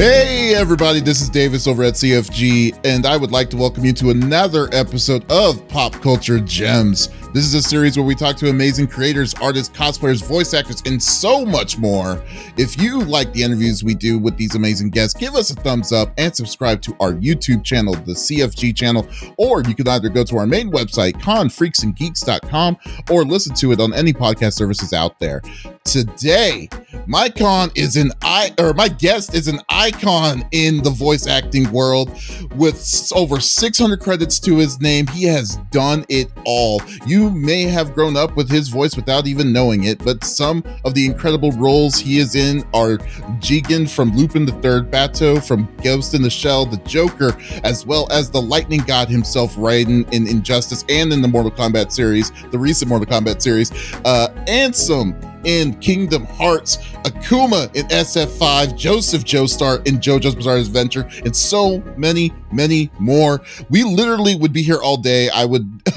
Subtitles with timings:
[0.00, 3.92] Hey, everybody, this is Davis over at CFG, and I would like to welcome you
[3.92, 7.10] to another episode of Pop Culture Gems.
[7.32, 11.00] This is a series where we talk to amazing creators, artists, cosplayers, voice actors, and
[11.00, 12.20] so much more.
[12.56, 15.92] If you like the interviews we do with these amazing guests, give us a thumbs
[15.92, 20.24] up and subscribe to our YouTube channel, the CFG channel, or you can either go
[20.24, 22.76] to our main website, confreaksandgeeks.com,
[23.08, 25.40] or listen to it on any podcast services out there.
[25.84, 26.68] Today,
[27.06, 31.70] my con is an I or my guest is an icon in the voice acting
[31.70, 32.10] world
[32.56, 35.06] with over 600 credits to his name.
[35.08, 36.82] He has done it all.
[37.06, 40.94] You may have grown up with his voice without even knowing it, but some of
[40.94, 42.98] the incredible roles he is in are
[43.40, 48.06] Jigen from Lupin the Third, Batou from Ghost in the Shell, the Joker, as well
[48.10, 52.58] as the Lightning God himself, Raiden in Injustice and in the Mortal Kombat series, the
[52.58, 53.70] recent Mortal Kombat series,
[54.04, 61.34] uh, Ansem in Kingdom Hearts, Akuma in SF5, Joseph Joestar in JoJo's Bizarre Adventure, and
[61.34, 63.40] so many, many more.
[63.70, 65.30] We literally would be here all day.
[65.30, 65.68] I would,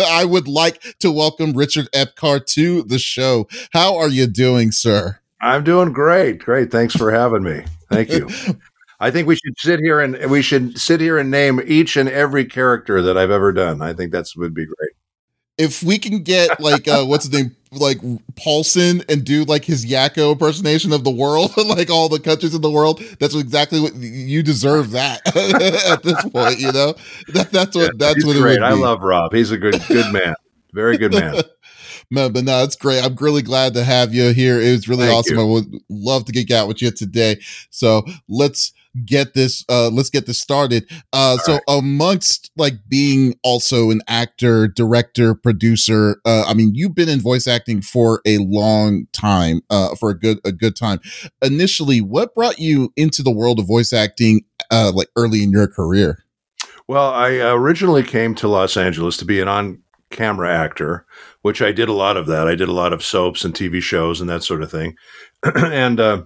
[0.00, 3.48] I would like to welcome Richard Epcar to the show.
[3.72, 5.18] How are you doing, sir?
[5.40, 6.40] I'm doing great.
[6.40, 6.70] Great.
[6.70, 7.64] Thanks for having me.
[7.90, 8.28] Thank you.
[9.02, 12.06] I think we should sit here and we should sit here and name each and
[12.06, 13.80] every character that I've ever done.
[13.80, 14.90] I think that's would be great
[15.60, 17.98] if we can get like uh what's his name like
[18.34, 22.62] Paulsen and do like his Yakko impersonation of the world, like all the countries in
[22.62, 25.20] the world, that's exactly what you deserve that
[25.86, 26.94] at this point, you know?
[27.28, 28.58] That, that's what yeah, that's what great.
[28.58, 28.72] it would be.
[28.72, 29.32] I love Rob.
[29.32, 30.34] He's a good good man.
[30.72, 31.42] Very good man.
[32.12, 33.04] Man, but no, it's great.
[33.04, 34.60] I'm really glad to have you here.
[34.60, 35.36] It was really Thank awesome.
[35.36, 35.42] You.
[35.42, 37.38] I would love to geek out with you today.
[37.70, 38.72] So let's
[39.04, 40.84] get this uh let's get this started.
[41.12, 41.62] Uh All so right.
[41.68, 47.46] amongst like being also an actor director producer uh i mean you've been in voice
[47.46, 51.00] acting for a long time uh for a good a good time.
[51.42, 55.68] Initially what brought you into the world of voice acting uh like early in your
[55.68, 56.24] career?
[56.88, 59.80] Well i originally came to los angeles to be an on
[60.10, 61.06] camera actor
[61.42, 62.48] which i did a lot of that.
[62.48, 64.96] I did a lot of soaps and tv shows and that sort of thing.
[65.54, 66.22] And uh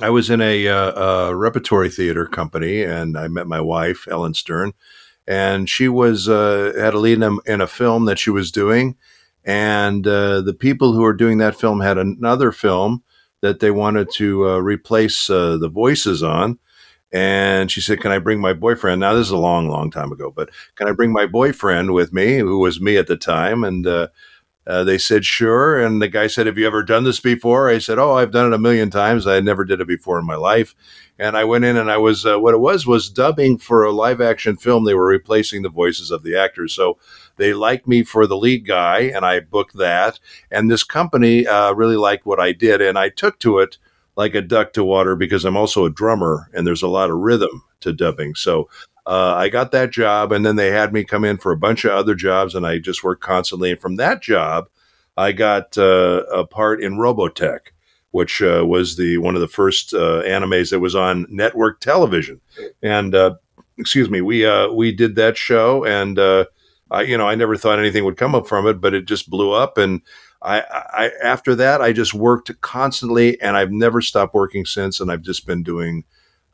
[0.00, 4.34] I was in a, uh, a, repertory theater company, and I met my wife, Ellen
[4.34, 4.72] Stern,
[5.26, 8.50] and she was uh, had a lead in a, in a, film that she was
[8.50, 8.96] doing,
[9.44, 13.02] and uh, the people who were doing that film had another film
[13.42, 16.58] that they wanted to uh, replace uh, the voices on.
[17.12, 20.10] And she said, "Can I bring my boyfriend?" Now this is a long, long time
[20.10, 23.62] ago, but can I bring my boyfriend with me, who was me at the time?
[23.62, 23.86] And
[24.66, 25.80] uh, they said, sure.
[25.80, 27.68] And the guy said, have you ever done this before?
[27.68, 29.26] I said, oh, I've done it a million times.
[29.26, 30.74] I never did it before in my life.
[31.18, 33.92] And I went in and I was, uh, what it was, was dubbing for a
[33.92, 34.84] live action film.
[34.84, 36.74] They were replacing the voices of the actors.
[36.74, 36.98] So
[37.36, 40.20] they liked me for the lead guy and I booked that.
[40.50, 42.80] And this company uh, really liked what I did.
[42.80, 43.78] And I took to it
[44.16, 47.16] like a duck to water because I'm also a drummer and there's a lot of
[47.16, 48.34] rhythm to dubbing.
[48.34, 48.68] So
[49.06, 51.84] uh, I got that job, and then they had me come in for a bunch
[51.84, 53.72] of other jobs, and I just worked constantly.
[53.72, 54.68] And from that job,
[55.16, 57.72] I got uh, a part in Robotech,
[58.12, 62.40] which uh, was the one of the first uh, animes that was on network television.
[62.82, 63.34] And uh,
[63.76, 66.18] excuse me, we uh, we did that show, and
[66.90, 69.28] I, you know, I never thought anything would come up from it, but it just
[69.28, 70.02] blew up, and
[70.42, 75.10] I, I after that, I just worked constantly, and I've never stopped working since, and
[75.10, 76.04] I've just been doing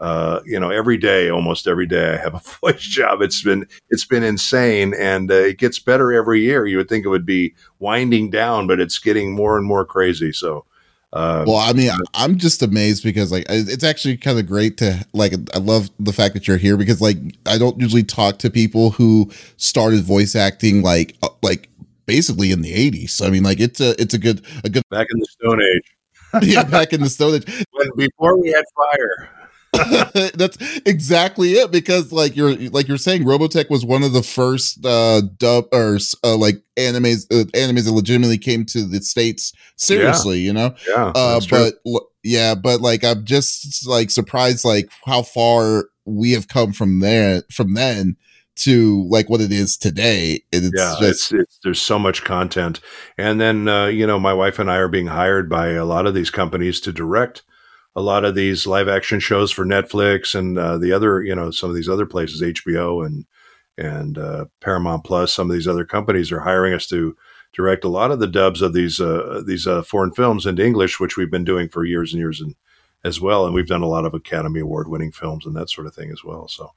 [0.00, 3.20] uh, you know, every day, almost every day, I have a voice job.
[3.20, 6.66] It's been it's been insane, and uh, it gets better every year.
[6.66, 10.32] You would think it would be winding down, but it's getting more and more crazy.
[10.32, 10.64] So,
[11.12, 15.04] uh, well, I mean, I'm just amazed because like it's actually kind of great to
[15.14, 15.32] like.
[15.54, 17.16] I love the fact that you're here because like
[17.46, 21.70] I don't usually talk to people who started voice acting like uh, like
[22.06, 23.24] basically in the 80s.
[23.24, 25.96] I mean, like it's a it's a good a good back in the Stone Age.
[26.42, 29.30] yeah, back in the Stone Age when before we had fire.
[30.34, 34.84] That's exactly it because like you're like you're saying Robotech was one of the first
[34.84, 40.40] uh dub or uh, like animes uh, animes that legitimately came to the states seriously,
[40.40, 40.46] yeah.
[40.46, 40.74] you know.
[40.88, 41.12] Yeah.
[41.14, 41.74] Uh but
[42.22, 47.42] yeah, but like I'm just like surprised like how far we have come from there
[47.52, 48.16] from then
[48.56, 50.42] to like what it is today.
[50.52, 52.80] It's yeah, just, it's, it's, there's so much content,
[53.16, 56.06] and then uh, you know my wife and I are being hired by a lot
[56.06, 57.42] of these companies to direct
[57.98, 61.50] a lot of these live action shows for Netflix and uh, the other, you know,
[61.50, 63.26] some of these other places, HBO and
[63.76, 65.32] and uh, Paramount Plus.
[65.32, 67.16] Some of these other companies are hiring us to
[67.52, 71.00] direct a lot of the dubs of these uh, these uh, foreign films into English,
[71.00, 72.54] which we've been doing for years and years and
[73.02, 73.44] as well.
[73.44, 76.12] And we've done a lot of Academy Award winning films and that sort of thing
[76.12, 76.46] as well.
[76.46, 76.70] So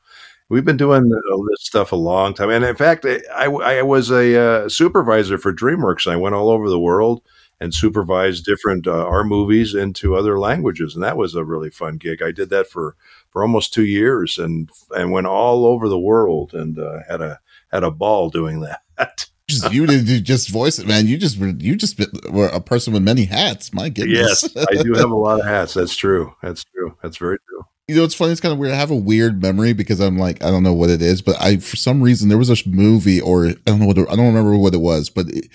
[0.50, 2.50] we've been doing this stuff a long time.
[2.50, 6.12] And in fact, I, I was a uh, supervisor for DreamWorks.
[6.12, 7.22] I went all over the world
[7.62, 11.98] and supervise different uh, our movies into other languages, and that was a really fun
[11.98, 12.22] gig.
[12.22, 12.96] I did that for
[13.30, 17.40] for almost two years, and and went all over the world, and uh, had a
[17.72, 19.28] had a ball doing that.
[19.72, 21.06] you didn't just voice it, man.
[21.06, 23.72] You just you just were a person with many hats.
[23.74, 24.50] My goodness.
[24.56, 25.76] Yes, I do have a lot of hats.
[25.76, 26.34] That's true.
[26.42, 26.98] That's true.
[27.04, 27.64] That's very true.
[27.88, 28.32] You know, it's funny.
[28.32, 28.74] It's kind of weird.
[28.74, 31.36] I have a weird memory because I'm like, I don't know what it is, but
[31.42, 34.28] I, for some reason, there was a movie, or I don't know what, I don't
[34.28, 35.50] remember what it was, but it,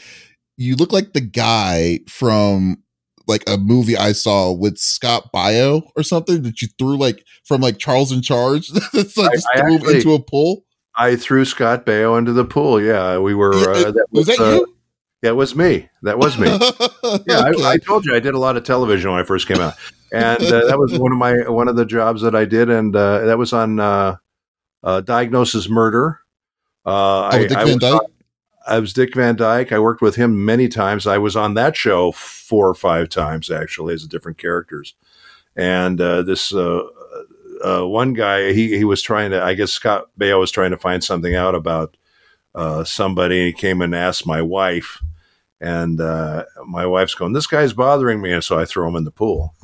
[0.56, 2.82] you look like the guy from
[3.26, 7.60] like a movie I saw with Scott Baio or something that you threw like from
[7.60, 8.68] like Charles in Charge.
[8.92, 10.64] That's like I, I threw actually, into a pool.
[10.96, 12.80] I threw Scott Baio into the pool.
[12.80, 13.54] Yeah, we were.
[13.54, 14.76] Uh, that was, was, that uh, you?
[15.22, 15.88] Yeah, it was me.
[16.02, 16.48] That was me.
[17.26, 17.64] yeah, okay.
[17.64, 19.74] I, I, told you I did a lot of television when I first came out,
[20.12, 22.94] and uh, that was one of my one of the jobs that I did, and
[22.94, 24.16] uh, that was on uh,
[24.84, 26.20] uh, Diagnosis Murder.
[26.84, 28.00] oh, I, Dick Van Dyke.
[28.66, 29.72] I was Dick Van Dyke.
[29.72, 31.06] I worked with him many times.
[31.06, 34.94] I was on that show four or five times actually as different characters.
[35.54, 36.82] And uh, this uh,
[37.64, 39.42] uh, one guy, he he was trying to.
[39.42, 41.96] I guess Scott Baio was trying to find something out about
[42.54, 43.46] uh, somebody.
[43.46, 45.02] He came and asked my wife,
[45.60, 49.04] and uh, my wife's going, "This guy's bothering me," and so I throw him in
[49.04, 49.54] the pool.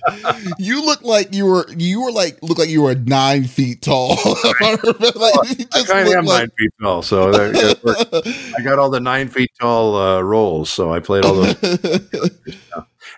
[0.58, 4.16] you look like you were you were like look like you were nine feet tall.
[4.24, 6.40] I, I kind of am like...
[6.40, 10.70] nine feet tall, so I got all the nine feet tall uh, roles.
[10.70, 11.56] So I played all those.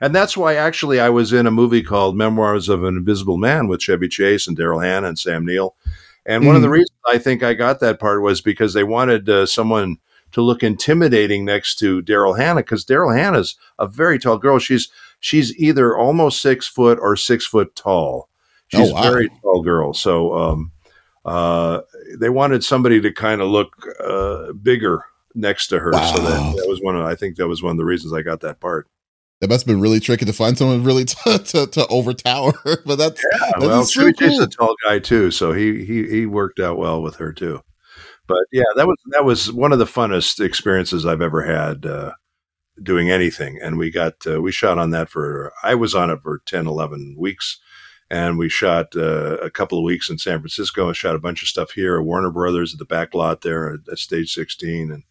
[0.00, 3.68] And that's why actually I was in a movie called Memoirs of an Invisible Man
[3.68, 5.76] with Chevy Chase and Daryl Hannah and Sam Neill.
[6.26, 6.46] And mm.
[6.48, 6.72] one of the mm.
[6.72, 9.98] reasons I think I got that part was because they wanted uh, someone
[10.34, 14.58] to look intimidating next to Daryl Hannah because Daryl Hannah's a very tall girl.
[14.58, 14.88] She's
[15.20, 18.28] she's either almost six foot or six foot tall.
[18.68, 19.00] She's oh, wow.
[19.00, 19.94] a very tall girl.
[19.94, 20.72] So um,
[21.24, 21.82] uh,
[22.18, 25.04] they wanted somebody to kind of look uh, bigger
[25.36, 25.92] next to her.
[25.92, 26.14] Wow.
[26.14, 28.22] So that, that was one of I think that was one of the reasons I
[28.22, 28.88] got that part.
[29.40, 32.54] That must have been really tricky to find someone really to to, to overtower.
[32.84, 33.52] But that's yeah.
[33.60, 34.42] That well, cool.
[34.42, 37.62] a tall guy too, so he he he worked out well with her too.
[38.26, 42.12] But yeah, that was that was one of the funnest experiences I've ever had uh,
[42.82, 43.58] doing anything.
[43.62, 46.66] And we got uh, we shot on that for I was on it for 10,
[46.66, 47.60] 11 weeks,
[48.10, 50.86] and we shot uh, a couple of weeks in San Francisco.
[50.88, 53.78] and shot a bunch of stuff here at Warner Brothers at the back lot there
[53.90, 55.02] at, Stage 16, and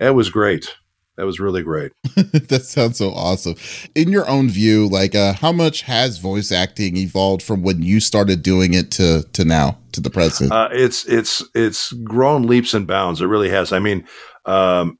[0.00, 0.74] it was great
[1.18, 1.90] that was really great.
[2.14, 3.56] that sounds so awesome.
[3.96, 7.98] In your own view, like uh, how much has voice acting evolved from when you
[7.98, 10.52] started doing it to to now to the present?
[10.52, 13.20] Uh, it's it's it's grown leaps and bounds.
[13.20, 13.72] It really has.
[13.72, 14.06] I mean,
[14.44, 14.98] um,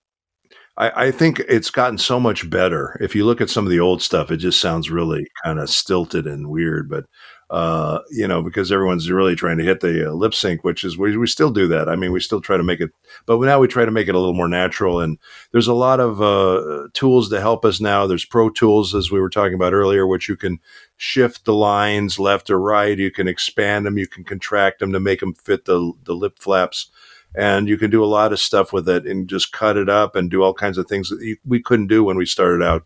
[0.76, 2.98] I, I, think it's gotten so much better.
[3.00, 5.70] If you look at some of the old stuff, it just sounds really kind of
[5.70, 6.88] stilted and weird.
[6.88, 7.06] But
[7.50, 10.98] uh, you know, because everyone's really trying to hit the uh, lip sync, which is
[10.98, 11.88] we, we still do that.
[11.88, 12.90] I mean, we still try to make it,
[13.24, 15.00] but now we try to make it a little more natural.
[15.00, 15.18] And
[15.52, 18.06] there's a lot of uh, tools to help us now.
[18.06, 20.58] There's Pro Tools, as we were talking about earlier, which you can
[20.98, 22.98] shift the lines left or right.
[22.98, 26.38] You can expand them, you can contract them to make them fit the the lip
[26.38, 26.90] flaps.
[27.34, 30.16] And you can do a lot of stuff with it and just cut it up
[30.16, 32.84] and do all kinds of things that you, we couldn't do when we started out.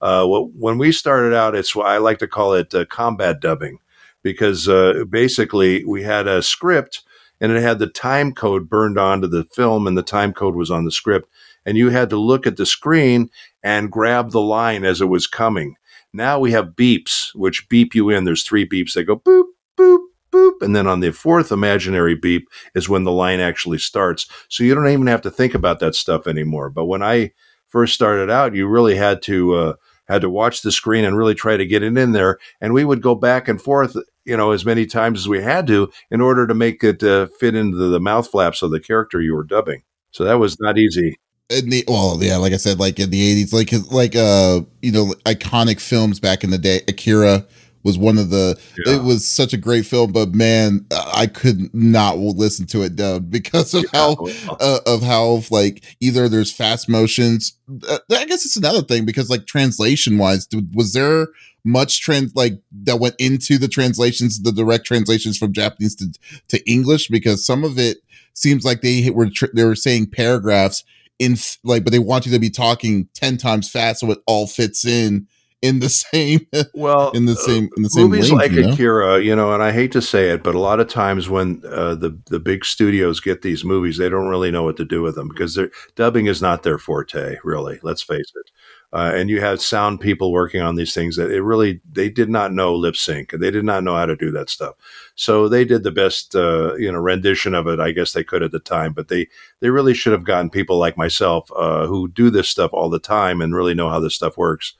[0.00, 3.78] Uh, when we started out, it's what I like to call it uh, combat dubbing
[4.22, 7.02] because uh, basically we had a script
[7.40, 10.70] and it had the time code burned onto the film and the time code was
[10.70, 11.30] on the script
[11.64, 13.30] and you had to look at the screen
[13.62, 15.76] and grab the line as it was coming
[16.14, 18.24] now we have beeps which beep you in.
[18.24, 19.44] There's three beeps that go boop
[19.76, 20.00] boop
[20.32, 20.62] boop.
[20.62, 24.28] And then on the fourth imaginary beep is when the line actually starts.
[24.48, 26.70] So you don't even have to think about that stuff anymore.
[26.70, 27.32] But when i
[27.68, 29.74] first started out you really had to uh,
[30.06, 32.38] had to watch the screen and really try to get it in there.
[32.60, 35.66] And we would go back and forth you know, as many times as we had
[35.66, 38.80] to in order to make it uh, fit into the, the mouth flaps of the
[38.80, 39.82] character you were dubbing.
[40.10, 41.18] So that was not easy.
[41.50, 44.90] In the well, yeah, like I said, like in the eighties, like like uh, you
[44.90, 46.80] know, iconic films back in the day.
[46.88, 47.46] Akira
[47.84, 48.58] was one of the.
[48.86, 48.94] Yeah.
[48.94, 53.30] It was such a great film, but man, I could not listen to it dubbed
[53.30, 54.00] because of yeah.
[54.00, 54.16] how
[54.58, 57.52] uh, of how like either there's fast motions.
[57.88, 61.28] Uh, I guess it's another thing because like translation wise, was there
[61.64, 66.12] much trans like that went into the translations, the direct translations from Japanese to,
[66.48, 67.98] to English, because some of it
[68.32, 70.84] seems like they were tr- they were saying paragraphs
[71.18, 74.46] in like, but they want you to be talking ten times fast so it all
[74.46, 75.26] fits in
[75.64, 78.72] in the same well in the same in the same movies like you know?
[78.72, 81.62] Akira, you know, and I hate to say it, but a lot of times when
[81.66, 85.02] uh, the the big studios get these movies, they don't really know what to do
[85.02, 87.36] with them because their dubbing is not their forte.
[87.42, 88.50] Really, let's face it.
[88.94, 92.30] Uh, and you have sound people working on these things that it really they did
[92.30, 94.76] not know lip sync and they did not know how to do that stuff.
[95.16, 98.44] So they did the best uh, you know rendition of it, I guess they could
[98.44, 98.92] at the time.
[98.92, 99.26] But they
[99.58, 103.00] they really should have gotten people like myself uh, who do this stuff all the
[103.00, 104.74] time and really know how this stuff works.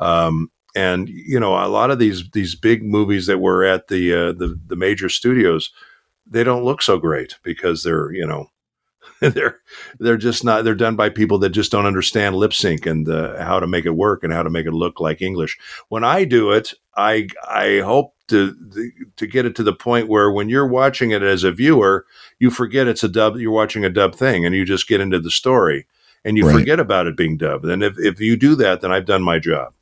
[0.00, 4.12] Um, and you know, a lot of these these big movies that were at the
[4.12, 5.70] uh, the the major studios,
[6.26, 8.50] they don't look so great because they're you know
[9.20, 9.60] they're
[9.98, 13.42] they're just not they're done by people that just don't understand lip sync and uh,
[13.42, 15.58] how to make it work and how to make it look like English.
[15.88, 18.54] When I do it, I I hope to
[19.16, 22.06] to get it to the point where when you're watching it as a viewer,
[22.38, 23.36] you forget it's a dub.
[23.36, 25.86] You're watching a dub thing, and you just get into the story
[26.24, 26.54] and you Right.
[26.58, 27.64] forget about it being dubbed.
[27.64, 29.72] And if if you do that, then I've done my job.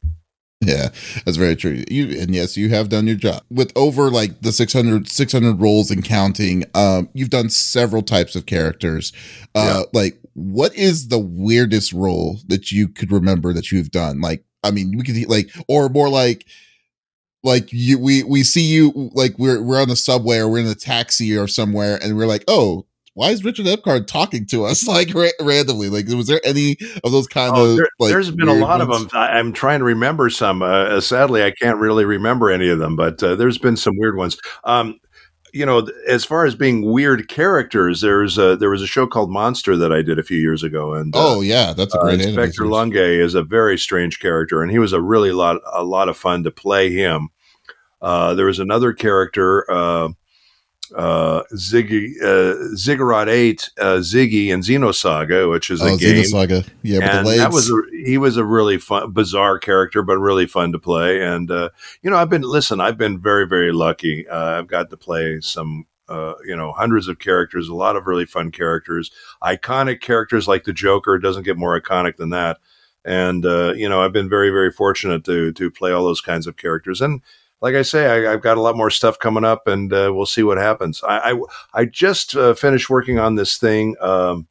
[0.62, 0.90] Yeah,
[1.24, 1.82] that's very true.
[1.90, 5.90] You and yes, you have done your job with over like the 600, 600 roles
[5.90, 6.64] and counting.
[6.74, 9.12] Um, you've done several types of characters.
[9.54, 14.20] Uh, like what is the weirdest role that you could remember that you've done?
[14.20, 16.46] Like, I mean, we could like, or more like,
[17.42, 20.66] like you, we we see you like we're we're on the subway or we're in
[20.66, 22.86] a taxi or somewhere, and we're like, oh.
[23.14, 25.88] Why is Richard Epcar talking to us like ra- randomly?
[25.88, 27.76] Like, was there any of those kind Oh, of?
[27.76, 29.02] there, like, has been a lot ones?
[29.04, 29.20] of them.
[29.20, 30.62] I, I'm trying to remember some.
[30.62, 34.16] Uh, sadly, I can't really remember any of them, but uh, there's been some weird
[34.16, 34.38] ones.
[34.64, 34.98] Um,
[35.52, 39.32] you know, as far as being weird characters, there's a, there was a show called
[39.32, 42.04] Monster that I did a few years ago, and uh, Oh yeah, that's a uh,
[42.04, 42.64] great anime Inspector.
[42.66, 46.16] Lunge is a very strange character, and he was a really lot a lot of
[46.16, 47.30] fun to play him.
[48.00, 49.68] Uh, there was another character,
[50.96, 56.22] uh, Ziggy uh, Ziggurat Eight, uh, Ziggy and Xenosaga, which is a Oh, game.
[56.24, 56.66] Xenosaga.
[56.82, 60.18] Yeah, with the and that was a, he was a really fun, bizarre character, but
[60.18, 61.22] really fun to play.
[61.22, 61.70] And uh,
[62.02, 64.28] you know, I've been listen, I've been very, very lucky.
[64.28, 68.06] Uh, I've got to play some, uh, you know, hundreds of characters, a lot of
[68.06, 69.10] really fun characters,
[69.42, 71.14] iconic characters like the Joker.
[71.14, 72.58] It doesn't get more iconic than that.
[73.04, 76.46] And uh, you know, I've been very, very fortunate to to play all those kinds
[76.46, 77.00] of characters.
[77.00, 77.22] And
[77.62, 80.26] like I say, I, I've got a lot more stuff coming up, and uh, we'll
[80.26, 81.02] see what happens.
[81.04, 81.40] I I,
[81.74, 83.96] I just uh, finished working on this thing.
[84.00, 84.46] Um,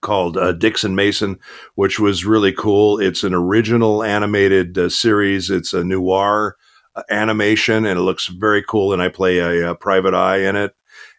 [0.00, 1.38] called uh, Dixon Mason,
[1.74, 2.98] which was really cool.
[2.98, 5.50] It's an original animated uh, series.
[5.50, 6.56] It's a noir
[6.96, 8.94] uh, animation, and it looks very cool.
[8.94, 10.74] And I play a, a private eye in it,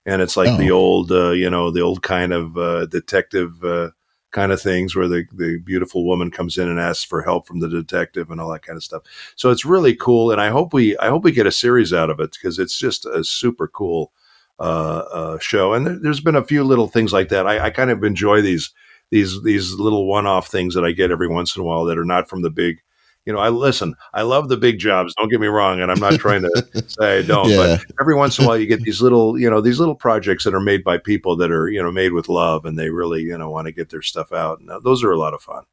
[0.08, 0.58] and it's like Oh.
[0.58, 3.92] the old, uh, you know, the old kind of uh, detective uh,
[4.34, 7.62] kind of things where the the beautiful woman comes in and asks for help from
[7.62, 9.04] the detective and all that kind of stuff.
[9.38, 12.10] So it's really cool, and I hope we I hope we get a series out
[12.10, 14.12] of it because it's just a super cool
[14.60, 15.74] uh, uh, show.
[15.74, 17.48] And there, there's been a few little things like that.
[17.48, 18.72] I, I kind of enjoy these
[19.10, 22.06] these these little one-off things that I get every once in a while that are
[22.06, 22.82] not from the big.
[23.26, 23.96] You know, I listen.
[24.14, 25.14] I love the big jobs.
[25.16, 27.50] Don't get me wrong, and I'm not trying to say I don't.
[27.50, 27.78] Yeah.
[27.78, 30.44] But every once in a while, you get these little, you know, these little projects
[30.44, 33.22] that are made by people that are, you know, made with love, and they really,
[33.22, 34.60] you know, want to get their stuff out.
[34.60, 35.64] And uh, those are a lot of fun.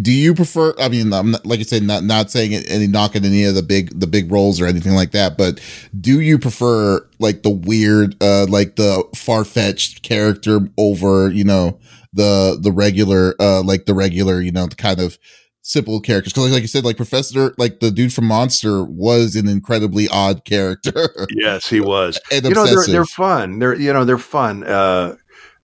[0.00, 0.74] Do you prefer?
[0.78, 3.54] I mean, I'm not, like I said, not not saying it, any knocking any of
[3.54, 5.60] the big the big roles or anything like that, but
[6.00, 11.78] do you prefer like the weird, uh, like the far fetched character over you know
[12.14, 15.18] the the regular, uh, like the regular, you know, the kind of
[15.64, 16.32] simple characters?
[16.32, 20.06] Because like, like you said, like Professor, like the dude from Monster was an incredibly
[20.08, 22.20] odd character Yes, he was.
[22.30, 23.58] and you know, they're they're fun.
[23.58, 24.62] They're you know they're fun.
[24.62, 25.16] Uh,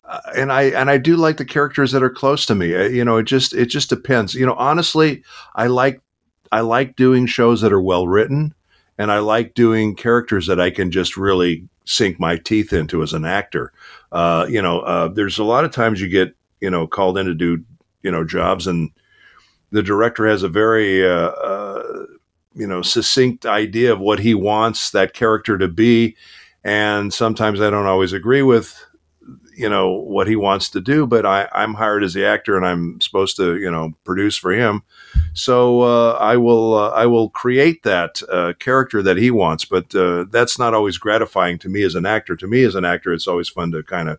[0.04, 2.75] uh, and I and I do like the characters that are close to me.
[2.75, 4.35] Uh, you know, it just it just depends.
[4.35, 5.23] You know, honestly,
[5.54, 6.00] I like
[6.50, 8.52] I like doing shows that are well written,
[8.99, 13.12] and I like doing characters that I can just really sink my teeth into as
[13.12, 13.73] an actor.
[14.11, 17.26] Uh, you know, uh, there's a lot of times you get you know called in
[17.26, 17.64] to do
[18.02, 18.90] you know jobs, and
[19.70, 22.06] the director has a very uh, uh,
[22.54, 26.16] you know succinct idea of what he wants that character to be,
[26.64, 28.84] and sometimes I don't always agree with
[29.60, 32.64] you know what he wants to do but I, i'm hired as the actor and
[32.66, 34.82] i'm supposed to you know produce for him.
[35.34, 39.94] So uh, i will uh, i will create that uh, character that he wants but
[39.94, 42.36] uh, that's not always gratifying to me as an actor.
[42.36, 44.18] To me as an actor it's always fun to kind of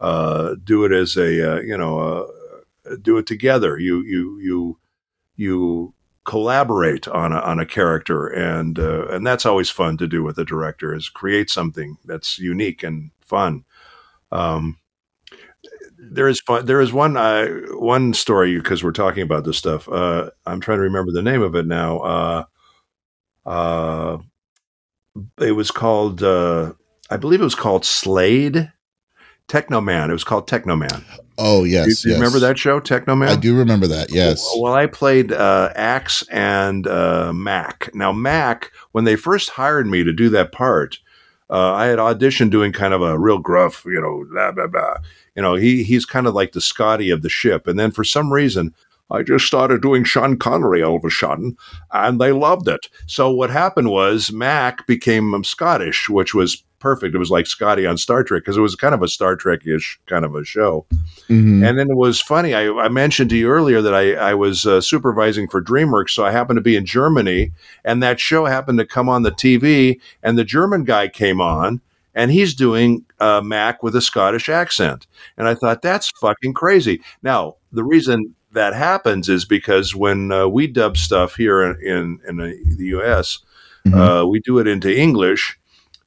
[0.00, 2.30] uh, do it as a uh, you know
[3.02, 3.78] do it together.
[3.78, 4.78] You you you
[5.38, 10.22] you collaborate on a, on a character and uh, and that's always fun to do
[10.22, 13.64] with a director is create something that's unique and fun
[14.30, 14.76] um,
[15.98, 16.66] there is fun.
[16.66, 19.88] There is one uh, one story because we're talking about this stuff.
[19.88, 21.98] Uh, I'm trying to remember the name of it now.
[21.98, 22.44] Uh,
[23.46, 24.18] uh,
[25.40, 28.70] it was called, I believe it was called Slade,
[29.48, 30.10] Teknoman.
[30.10, 31.02] It was called Teknoman.
[31.38, 32.20] Oh yes, Do you yes.
[32.20, 33.28] remember that show, Teknoman?
[33.28, 34.12] I do remember that.
[34.12, 34.46] Yes.
[34.58, 37.90] Well, I played uh, Axe and uh, Mac.
[37.94, 40.98] Now, Mac, when they first hired me to do that part,
[41.48, 44.96] uh, I had auditioned doing kind of a real gruff, you know, blah blah blah.
[45.34, 47.66] You know, he he's kind of like the Scotty of the ship.
[47.66, 48.74] And then for some reason,
[49.10, 51.56] I just started doing Sean Connery all of a sudden,
[51.92, 52.88] and they loved it.
[53.06, 57.14] So what happened was Mac became Scottish, which was perfect.
[57.14, 59.66] It was like Scotty on Star Trek because it was kind of a Star Trek
[59.66, 60.86] ish kind of a show.
[61.28, 61.66] Mhm.
[61.68, 62.54] And then it was funny.
[62.54, 66.24] I, I mentioned to you earlier that I, I was uh, supervising for DreamWorks, so
[66.24, 67.52] I happened to be in Germany,
[67.84, 71.80] and that show happened to come on the TV, and the German guy came on,
[72.14, 75.06] and he's doing uh, Mac with a Scottish accent,
[75.36, 77.00] and I thought that's fucking crazy.
[77.22, 82.20] Now the reason that happens is because when uh, we dub stuff here in in,
[82.28, 83.40] in the, U.S.,
[83.86, 84.22] Mhm.
[84.22, 85.56] uh, we do it into English.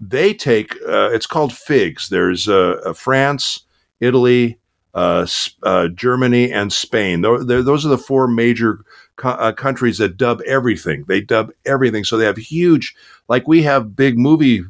[0.02, 2.10] They take uh, it's called FIGS.
[2.10, 3.62] There's uh, uh, France,
[4.00, 4.58] Italy,
[4.96, 5.28] uh,
[5.62, 7.22] uh, Germany, and Spain.
[7.22, 8.84] Those are the four major
[9.16, 11.06] co- uh, countries that dub everything.
[11.08, 12.96] They dub everything, so they have huge,
[13.30, 14.64] like we have big movie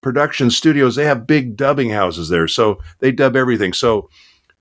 [0.00, 0.96] production studios.
[0.96, 3.74] They have big dubbing houses there, so they dub everything.
[3.74, 4.08] So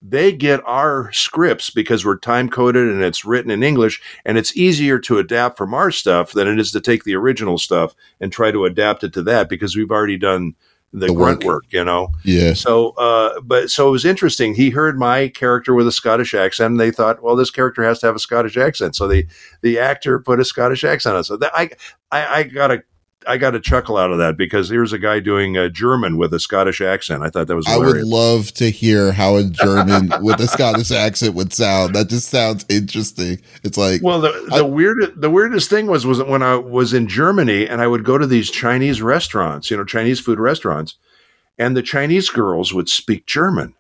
[0.02, 4.56] they get our scripts because we're time coded and it's written in English, and it's
[4.58, 8.32] easier to adapt from our stuff than it is to take the original stuff and
[8.32, 10.56] try to adapt it to that because we've already done
[10.94, 11.54] the, The grunt work.
[11.54, 12.10] work, you know.
[12.26, 12.54] Yeah.
[12.54, 14.54] So, uh, but so it was interesting.
[14.56, 18.00] He heard my character with a Scottish accent, and they thought, well, this character has
[18.00, 18.98] to have a Scottish accent.
[18.98, 19.26] So the
[19.62, 21.24] the actor put a Scottish accent on.
[21.24, 21.70] So that, I,
[22.12, 22.84] I I got a
[23.28, 26.34] I got a chuckle out of that because here's a guy doing a German with
[26.34, 27.22] a Scottish accent.
[27.24, 30.92] I thought that was I would love to hear how a German with a Scottish
[30.92, 31.94] accent would sound.
[31.96, 33.40] That just sounds interesting.
[33.64, 36.94] It's like, Well, the, the I- weird the weirdest thing was was when I was
[36.94, 40.96] in Germany and I would go to these Chinese restaurants, you know, Chinese food restaurants,
[41.58, 43.76] and the Chinese girls would speak German.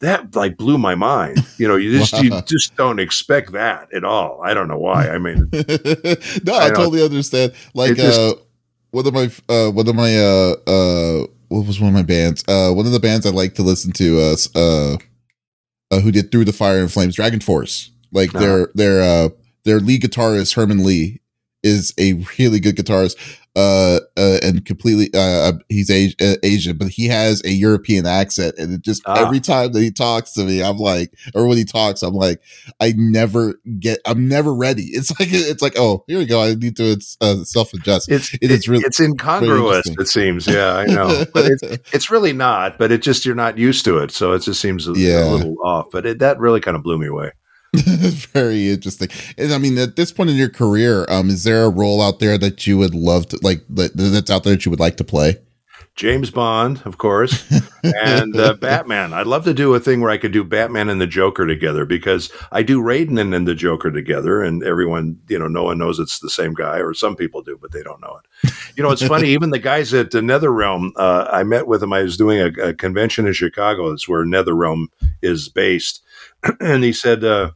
[0.00, 1.38] That like blew my mind.
[1.58, 4.40] You know, you just you just don't expect that at all.
[4.42, 5.08] I don't know why.
[5.08, 7.52] I mean, no, I I, totally understand.
[7.74, 8.34] Like, just- uh,
[8.92, 12.44] one of my, uh, one of my, uh, uh, what was one of my bands?
[12.46, 14.96] Uh, one of the bands I like to listen to, uh, uh,
[15.90, 17.90] uh who did Through the Fire and Flames, DragonForce.
[18.12, 18.44] Like Uh-huh.
[18.44, 19.28] their, their, uh,
[19.64, 21.20] their lead guitarist Herman Li
[21.62, 23.16] is a really good guitarist.
[23.54, 28.54] Uh, uh and completely, uh, he's a- uh, Asian, but he has a European accent,
[28.58, 29.14] and it just Ah.
[29.26, 32.40] every time that he talks to me, I'm like, or when he talks, I'm like,
[32.80, 34.84] I never get, I'm never ready.
[34.84, 36.42] It's like, it's like, oh, here we go.
[36.42, 38.10] I need to uh, self adjust.
[38.10, 39.86] it's It is really- it's incongruous.
[39.86, 40.46] It seems.
[40.46, 41.62] Yeah, I know, but it's
[41.92, 42.78] it's really not.
[42.78, 45.28] But it just you're not used to it, so it just seems a, Yeah.
[45.28, 45.86] a little off.
[45.92, 47.32] But it, that really kind of blew me away.
[48.32, 49.08] very interesting.
[49.38, 52.18] And I mean, at this point in your career, um, is there a role out
[52.18, 54.98] there that you would love to like that, that's out there that you would like
[54.98, 55.38] to play?
[55.94, 57.50] James Bond, of course,
[57.82, 59.12] and uh, Batman.
[59.12, 61.84] I'd love to do a thing where I could do Batman and the Joker together
[61.84, 65.78] because I do Raiden and, and the Joker together, and everyone, you know, no one
[65.78, 68.52] knows it's the same guy, or some people do, but they don't know it.
[68.74, 69.28] You know, it's funny.
[69.32, 71.92] even the guys at the NetherRealm, uh, I met with them.
[71.92, 73.90] I was doing a, a convention in Chicago.
[73.90, 74.86] That's where NetherRealm
[75.20, 76.02] is based,
[76.60, 77.22] and he said.
[77.22, 77.50] Uh,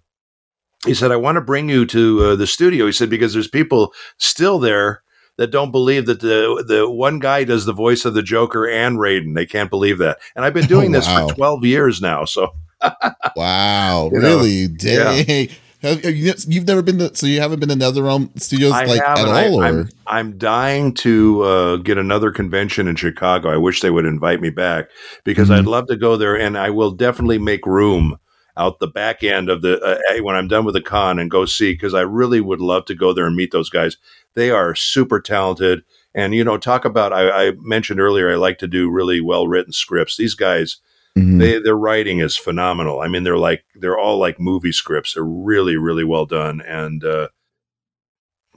[0.87, 2.87] he said, I want to bring you to uh, the studio.
[2.87, 5.03] He said, because there's people still there
[5.37, 8.96] that don't believe that the the one guy does the voice of the Joker and
[8.99, 9.35] Raiden.
[9.35, 10.18] They can't believe that.
[10.35, 12.25] And I've been doing Oh, this for 12 years now.
[12.25, 12.55] So
[13.37, 14.68] Wow, You really?
[14.68, 15.49] Dang.
[15.83, 18.87] Have, have you, you've never been to, so you haven't been to NetherRealm Studios I
[18.87, 22.96] like at and I, all, or I'm, I'm dying to uh, get another convention in
[22.96, 23.51] Chicago.
[23.51, 24.87] I wish they would invite me back
[25.25, 25.59] because Mhm.
[25.59, 28.16] I'd love to go there, and I will definitely make room
[28.57, 31.45] out the back end of the uh, when I'm done with the con and go
[31.45, 33.97] see because I really would love to go there and meet those guys.
[34.35, 35.83] They are super talented,
[36.14, 38.31] and you know, talk about I, I mentioned earlier.
[38.31, 40.16] I like to do really well written scripts.
[40.16, 40.79] These guys,
[41.16, 41.38] Mhm.
[41.38, 43.01] they their writing is phenomenal.
[43.01, 45.14] I mean, they're like they're all like movie scripts.
[45.14, 47.29] They're really really well done, and uh,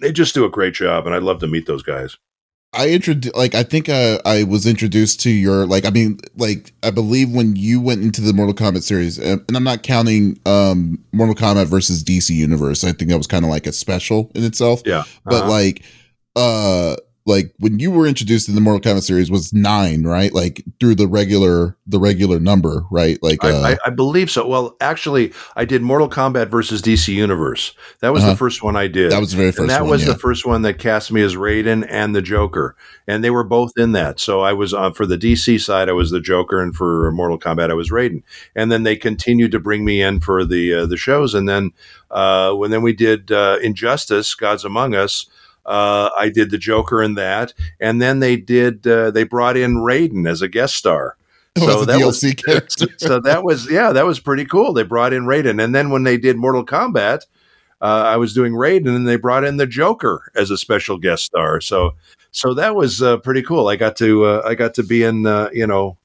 [0.02, 1.06] they just do a great job.
[1.06, 2.18] And I'd love to meet those guys.
[2.72, 6.72] I introduced like I think uh, I was introduced to your like I mean like
[6.84, 10.40] I believe when you went into the Mortal Kombat series and and I'm not counting
[10.46, 14.32] um Mortal Kombat versus DC Universe I think that was kind of like a special
[14.36, 15.50] in itself Yeah, but Uh-huh.
[15.50, 15.84] like
[16.36, 16.96] uh
[17.30, 20.96] like when you were introduced in the Mortal Kombat series was 9 right like through
[20.96, 24.46] the regular the regular number right like uh I, I, I believe so.
[24.48, 27.74] Well, actually, I did Mortal Kombat versus DC Universe.
[28.02, 28.32] That was Uh-huh.
[28.32, 29.12] the first one I did.
[29.12, 30.14] that was the very first and that one was yeah.
[30.14, 32.76] the first one that cast me as Raiden and the Joker,
[33.08, 34.20] and they were both in that.
[34.20, 37.40] So I was uh, for the DC side, I was the Joker, and for Mortal
[37.40, 38.24] Kombat, I was Raiden.
[38.56, 41.72] And then they continued to bring me in for the uh, the shows, and then
[42.12, 45.28] uh, when then we did uh, Injustice, Gods Among Us.
[45.70, 48.86] Uh, I did the Joker in that, and then they did.
[48.88, 51.16] Uh, they brought in Raiden as a guest star.
[51.58, 52.88] so that DLC was, character.
[52.98, 54.74] so that was yeah, that was pretty cool.
[54.74, 57.28] They brought in Raiden, and then when they did Mortal Kombat,
[57.82, 61.26] uh, I was doing Raiden, and they brought in the Joker as a special guest
[61.26, 61.62] star.
[61.62, 61.94] So
[62.32, 63.68] so that was uh, pretty cool.
[63.68, 65.98] I got to uh, I got to be in uh, you know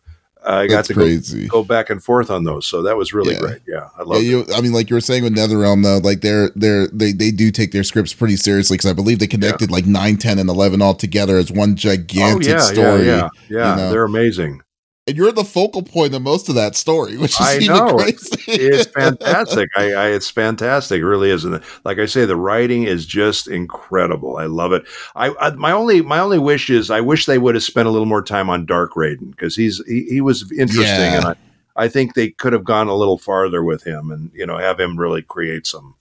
[0.46, 1.48] I got to crazy.
[1.48, 3.40] Go, go, back and forth on those, so that was really yeah.
[3.40, 3.62] great.
[3.66, 4.22] Yeah, I love.
[4.22, 7.30] Yeah, I mean, like you were saying with NetherRealm, though, like they're they're they they
[7.30, 9.76] do take their scripts pretty seriously because I believe they connected yeah.
[9.76, 13.06] like 9, 10, and eleven all together as one gigantic oh, yeah, story.
[13.06, 13.70] Yeah, yeah, yeah.
[13.70, 13.90] You know?
[13.90, 14.60] they're amazing
[15.06, 17.96] and you're the focal point of most of that story, which is I even know.
[17.96, 18.42] crazy.
[18.48, 19.68] it's fantastic.
[19.76, 21.00] I, I, it's fantastic.
[21.00, 21.44] It really is.
[21.44, 24.38] And like I say, the writing is just incredible.
[24.38, 24.84] I love it.
[25.14, 27.90] I, I, my only my only wish is I wish they would have spent a
[27.90, 31.16] little more time on Dark Raiden because he's he, he, was interesting, yeah.
[31.16, 31.36] and I,
[31.76, 34.80] I think they could have gone a little farther with him and you know have
[34.80, 35.94] him really create some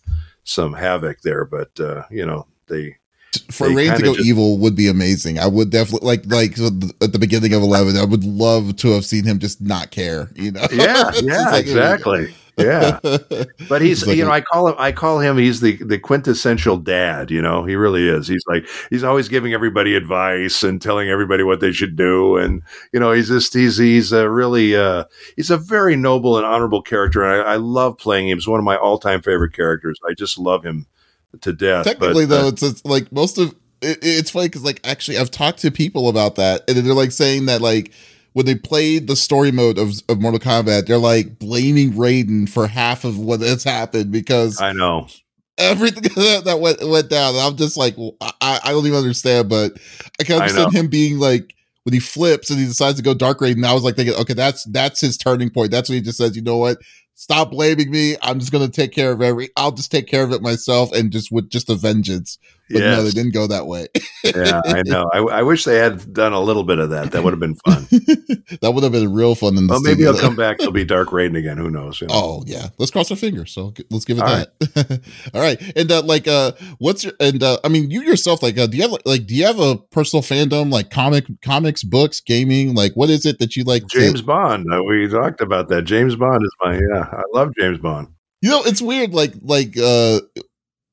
[0.45, 1.43] some havoc there.
[1.43, 2.95] But uh, you know they
[3.51, 5.39] for Rain to go just, evil would be amazing.
[5.39, 6.51] I would definitely like like
[7.01, 7.97] at the beginning of Eleven.
[7.97, 10.29] I would love to have seen him just not care.
[10.35, 10.65] You know?
[10.71, 12.33] Yeah, yeah, like, exactly.
[12.57, 12.99] yeah,
[13.69, 16.77] but he's like you know I call him I call him he's the the quintessential
[16.77, 17.31] dad.
[17.31, 18.27] You know he really is.
[18.27, 22.37] He's like he's always giving everybody advice and telling everybody what they should do.
[22.37, 26.45] And you know he's just he's he's a really uh, he's a very noble and
[26.45, 27.23] honorable character.
[27.23, 28.37] And I, I love playing him.
[28.37, 29.99] He's one of my all time favorite characters.
[30.07, 30.85] I just love him
[31.41, 31.85] to death.
[31.85, 33.49] Technically, but, though, uh, it's, it's, like most of
[33.81, 37.11] it, it's funny because like actually I've talked to people about that, and they're like
[37.11, 37.91] saying that like
[38.33, 42.67] when they played the story mode of, of Mortal Kombat, they're like blaming Raiden for
[42.67, 45.07] half of what has happened because I know
[45.57, 46.03] everything
[46.43, 47.35] that went went down.
[47.35, 49.73] I'm just like I, I don't even understand, but
[50.19, 53.39] I can understand him being like when he flips and he decides to go Dark
[53.39, 53.65] Raiden.
[53.65, 55.71] I was like thinking, okay, that's that's his turning point.
[55.71, 56.77] That's when he just says, you know what,
[57.15, 58.15] stop blaming me.
[58.21, 59.49] I'm just gonna take care of every.
[59.55, 62.37] I'll just take care of it myself, and just with just a vengeance.
[62.69, 62.97] But yes.
[62.97, 63.87] no, they didn't go that way.
[64.23, 65.09] yeah, I know.
[65.13, 67.11] I, I, wish they had done a little bit of that.
[67.11, 67.87] That would have been fun.
[68.61, 69.57] that would have been real fun.
[69.57, 70.59] In the well, maybe he'll come back.
[70.59, 71.57] It'll be Dark Raiden again.
[71.57, 71.99] Who knows?
[71.99, 72.13] You know?
[72.15, 73.51] Oh yeah, let's cross our fingers.
[73.51, 74.53] So let's give it All that.
[74.75, 74.99] Right.
[75.33, 78.57] All right, and uh, like, uh, what's your and uh, I mean, you yourself, like,
[78.57, 82.21] uh, do you have like, do you have a personal fandom, like comic, comics, books,
[82.21, 82.75] gaming?
[82.75, 83.85] Like, what is it that you like?
[83.87, 84.65] James to- Bond.
[84.73, 85.83] Uh, we talked about that.
[85.83, 87.09] James Bond is my yeah.
[87.11, 88.07] I love James Bond.
[88.41, 89.13] You know, it's weird.
[89.13, 90.19] Like, like, uh,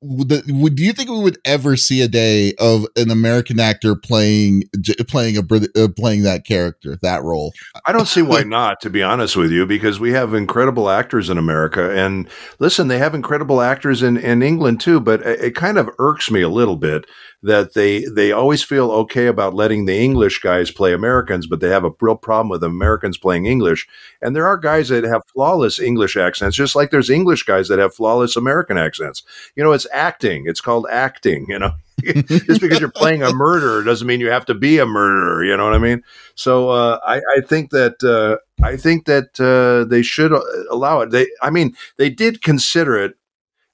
[0.02, 3.94] would, would do you think we would ever see a day of an American actor
[3.94, 4.64] playing
[5.08, 7.52] playing a uh, playing that character that role?
[7.86, 8.80] I don't see why not.
[8.80, 12.98] To be honest with you, because we have incredible actors in America, and listen, they
[12.98, 15.00] have incredible actors in in England too.
[15.00, 17.04] But it, it kind of irks me a little bit
[17.42, 21.70] that they they always feel okay about letting the English guys play Americans, but they
[21.70, 23.88] have a real problem with Americans playing English.
[24.20, 27.78] And there are guys that have flawless English accents, just like there's English guys that
[27.78, 29.22] have flawless American accents.
[29.56, 30.44] You know, it's acting.
[30.46, 31.46] It's called acting.
[31.48, 31.72] You know.
[32.14, 35.44] just because you're playing a murderer doesn't mean you have to be a murderer.
[35.44, 36.02] You know what I mean?
[36.34, 41.00] So uh, I, I, think that uh, I think that uh, they should uh, allow
[41.00, 41.10] it.
[41.10, 43.16] They, I mean, they did consider it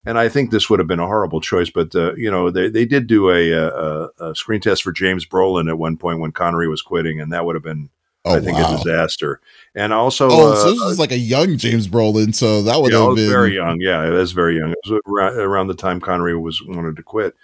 [0.07, 1.69] and I think this would have been a horrible choice.
[1.69, 5.27] But uh, you know, they, they did do a, a, a, screen test for James
[5.27, 7.91] Brolin at one point when Connery was quitting, and that would have been,
[8.25, 8.75] oh, I think, wow.
[8.75, 9.41] a disaster.
[9.75, 12.93] And also, oh, uh, so this is like a young James Brolin, so that would
[12.93, 13.79] have been very young.
[13.81, 14.71] Yeah, it was very young.
[14.71, 17.35] It was around, around the time Connery was wanted to quit.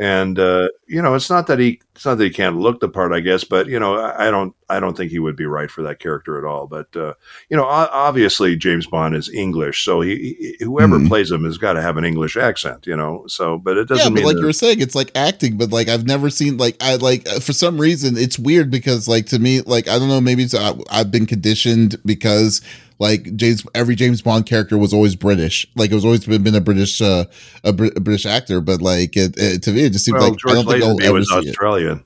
[0.00, 2.88] And uh, you know, it's not that he it's not that he can't look the
[2.88, 5.70] part, I guess, but you know, I, don't I don't think he would be right
[5.70, 6.66] for that character at all.
[6.66, 7.12] But uh,
[7.50, 11.06] you know, obviously James Bond is English, so he, he whoever mm.
[11.06, 13.26] plays him has got to have an English accent, you know.
[13.26, 14.16] So, but it doesn't.
[14.16, 16.56] Yeah, but like that- you were saying, it's like acting, but like I've never seen
[16.56, 19.98] like I like uh, for some reason it's weird because like to me like I
[19.98, 22.62] don't know maybe it's, I, I've been conditioned because
[23.00, 25.66] like James, every James Bond character was always British.
[25.74, 27.24] Like it was always been, been a British, uh,
[27.64, 28.60] a, Br- a, British actor.
[28.60, 30.84] But like it, it, to me, it just seems well, like George I don't think
[30.84, 31.98] I'll ever was Australian.
[31.98, 32.04] It.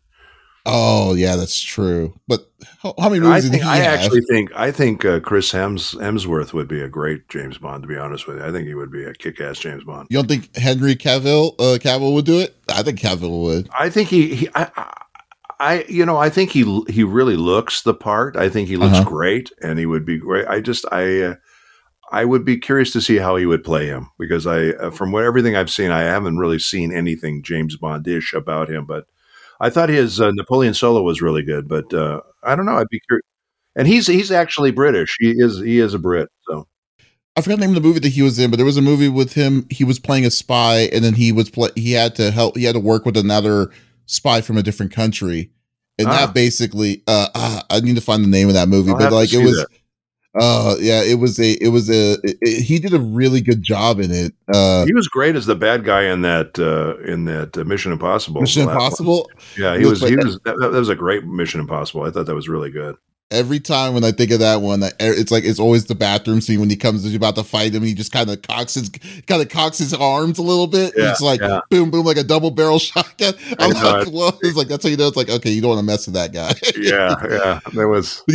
[0.66, 2.18] Oh yeah, that's true.
[2.26, 3.46] But how, how many movies?
[3.46, 7.28] I, think, I actually think I think uh, Chris Hems, Hemsworth would be a great
[7.28, 7.82] James Bond.
[7.82, 10.06] To be honest with you, I think he would be a kick-ass James Bond.
[10.10, 12.56] You don't think Henry Cavill uh, Cavill would do it?
[12.70, 13.68] I think Cavill would.
[13.78, 14.34] I think he.
[14.34, 14.70] he I,
[15.60, 18.36] I, you know, I think he he really looks the part.
[18.36, 19.08] I think he looks uh-huh.
[19.08, 20.46] great, and he would be great.
[20.46, 21.34] I just, I, uh,
[22.10, 25.12] I would be curious to see how he would play him because I, uh, from
[25.12, 28.84] what everything I've seen, I haven't really seen anything James Bondish about him.
[28.86, 29.06] But
[29.60, 31.68] I thought his uh, Napoleon Solo was really good.
[31.68, 32.76] But uh, I don't know.
[32.76, 33.26] I'd be curious.
[33.76, 35.16] And he's he's actually British.
[35.18, 36.28] He is he is a Brit.
[36.48, 36.68] So
[37.36, 38.82] I forgot the name of the movie that he was in, but there was a
[38.82, 39.66] movie with him.
[39.70, 41.70] He was playing a spy, and then he was play.
[41.74, 42.56] He had to help.
[42.56, 43.70] He had to work with another
[44.06, 45.50] spy from a different country,
[45.98, 46.26] and ah.
[46.26, 49.12] that basically uh, uh, i need to find the name of that movie I'll but
[49.12, 49.66] like it was
[50.36, 53.62] uh yeah it was a it was a it, it, he did a really good
[53.62, 57.24] job in it uh he was great as the bad guy in that uh in
[57.26, 59.30] that uh, mission impossible mission impossible?
[59.56, 62.02] Yeah he, he was he was that, that, was a great mission impossible.
[62.02, 62.96] I thought that was really good
[63.34, 66.60] every time when I think of that one, it's like it's always the bathroom scene
[66.60, 67.82] when he comes he's about to fight him.
[67.82, 68.90] he just kind of cocks his
[69.26, 70.94] kind of cocks his arms a little bit.
[70.96, 71.60] Yeah, it's like yeah.
[71.70, 73.34] boom, boom, like a double barrel shotgun.
[73.58, 75.80] I'm like, well, it's like that's how you know it's like okay, you don't want
[75.80, 76.54] to mess with that guy.
[76.76, 77.60] yeah, yeah.
[77.72, 78.22] There was.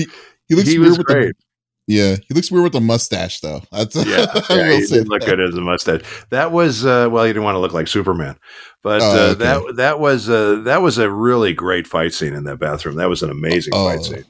[0.49, 1.37] He, he, looks he was great.
[1.37, 1.43] The,
[1.89, 3.63] yeah, he looks weird with a mustache, though.
[3.71, 6.01] That's yeah, yeah he did look good as a mustache.
[6.29, 8.35] That was uh, well, he didn't want to look like Superman,
[8.83, 9.39] but oh, uh, okay.
[9.39, 12.95] that that was uh, that was a really great fight scene in that bathroom.
[12.97, 14.25] That was an amazing oh, fight scene.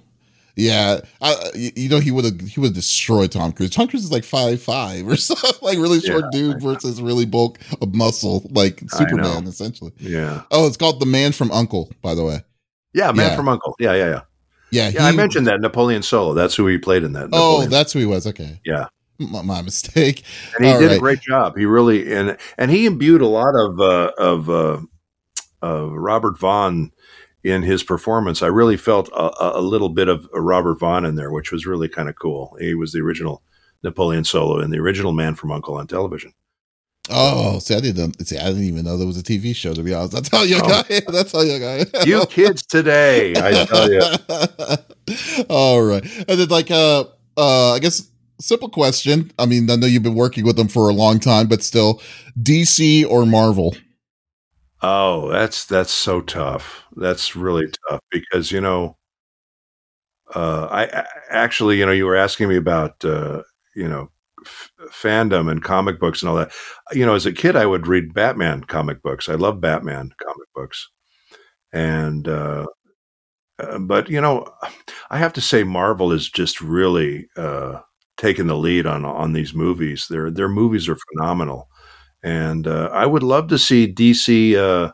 [0.55, 3.69] Yeah, I, you know he would have he would have destroyed Tom Cruise.
[3.69, 7.25] Tom Cruise is like five five or something, like really short yeah, dude versus really
[7.25, 9.91] bulk of muscle, like Superman essentially.
[9.97, 10.43] Yeah.
[10.51, 12.41] Oh, it's called The Man from Uncle, by the way.
[12.93, 13.35] Yeah, Man yeah.
[13.35, 13.75] from Uncle.
[13.79, 14.21] Yeah, yeah, yeah.
[14.71, 15.01] Yeah, yeah.
[15.01, 16.33] He, I mentioned that Napoleon Solo.
[16.33, 17.23] That's who he played in that.
[17.23, 17.67] Oh, Napoleon.
[17.67, 18.27] Oh, that's who he was.
[18.27, 18.59] Okay.
[18.65, 18.88] Yeah.
[19.19, 20.23] My, my mistake.
[20.55, 20.97] And he All did right.
[20.97, 21.57] a great job.
[21.57, 24.79] He really and and he imbued a lot of uh, of uh,
[25.62, 26.91] uh, Robert Vaughn
[27.43, 28.41] in his performance.
[28.41, 31.88] I really felt a, a little bit of Robert Vaughn in there, which was really
[31.88, 32.58] kind of cool.
[32.60, 33.41] He was the original
[33.84, 36.34] Napoleon Solo and the original Man from Uncle on television.
[37.12, 38.38] Oh, see, I didn't see.
[38.38, 39.73] I didn't even know there was a TV show.
[39.73, 40.67] To be honest, that's how you oh.
[40.67, 41.02] guy.
[41.08, 41.86] That's how you guy.
[42.06, 45.45] you kids today, I tell you.
[45.49, 48.08] All right, and then like uh, uh, I guess
[48.39, 49.32] simple question.
[49.39, 52.02] I mean, I know you've been working with them for a long time, but still,
[52.41, 53.75] DC or Marvel?
[54.81, 56.83] Oh, that's that's so tough.
[56.95, 58.97] That's really tough because you know,
[60.35, 63.41] uh, I, I actually, you know, you were asking me about, uh,
[63.75, 64.09] you know,
[64.45, 66.51] f- fandom and comic books and all that.
[66.91, 69.27] You know, as a kid, I would read Batman comic books.
[69.29, 70.89] I love Batman comic books,
[71.73, 72.65] and uh,
[73.59, 74.47] uh, but you know,
[75.11, 77.79] I have to say, Marvel is just really uh,
[78.17, 80.07] taking the lead on on these movies.
[80.09, 81.69] Their their movies are phenomenal,
[82.23, 84.55] and uh, I would love to see DC.
[84.55, 84.91] Uh,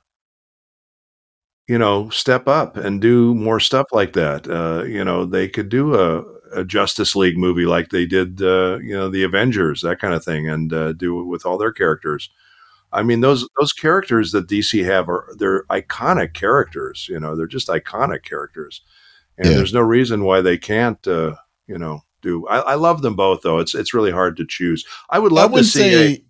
[1.67, 4.47] you know, step up and do more stuff like that.
[4.47, 8.77] Uh, you know, they could do a, a Justice League movie like they did, uh,
[8.83, 11.73] you know, the Avengers, that kind of thing, and uh, do it with all their
[11.73, 12.29] characters.
[12.93, 17.07] I mean, those those characters that DC have are they're iconic characters.
[17.09, 18.81] You know, they're just iconic characters,
[19.37, 19.55] and yeah.
[19.55, 21.05] there's no reason why they can't.
[21.07, 21.35] Uh,
[21.67, 22.47] you know, do.
[22.47, 23.59] I, I, love them both, though.
[23.59, 24.85] It's it's really hard to choose.
[25.09, 25.79] I would love I to see.
[25.79, 26.25] Say, a,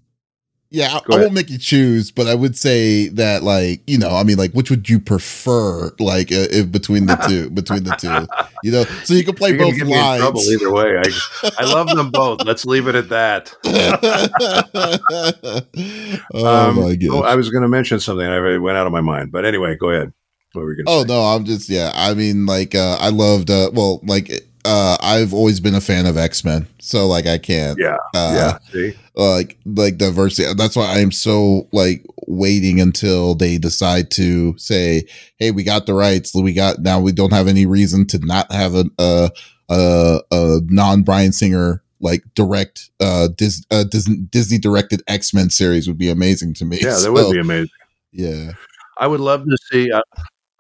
[0.72, 4.10] yeah, I, I, won't make you choose, but I would say that, like, you know,
[4.10, 7.96] I mean, like, which would you prefer, like, uh, if between the two, between the
[7.96, 8.28] two,
[8.64, 10.22] you know, so you can play You're both lines.
[10.22, 10.98] trouble either way.
[10.98, 12.44] I, I love them both.
[12.44, 13.56] Let's leave it at that.
[16.34, 17.10] oh um, my god!
[17.10, 18.26] Oh, I was going to mention something.
[18.26, 20.12] I went out of my mind, but anyway, go ahead.
[20.54, 20.86] What were you going?
[20.88, 21.08] Oh say?
[21.08, 21.92] no, I'm just yeah.
[21.94, 23.52] I mean, like, uh, I loved.
[23.52, 24.32] Uh, well, like
[24.66, 27.78] uh, I've always been a fan of X Men, so like I can't.
[27.80, 28.58] Yeah, uh, yeah.
[28.72, 28.98] See?
[29.16, 30.52] Like like diversity.
[30.58, 35.04] That's why I am so like waiting until they decide to say,
[35.38, 36.34] "Hey, we got the rights.
[36.34, 37.00] We got now.
[37.00, 39.30] We don't have any reason to not have a a,
[39.70, 45.52] a, a non Bryan Singer like direct uh, Dis, uh Disney, Disney directed X Men
[45.52, 46.78] series would be amazing to me.
[46.82, 47.70] Yeah, that so, would be amazing.
[48.12, 48.52] Yeah,
[48.98, 49.92] I would love to see.
[49.92, 50.02] Uh,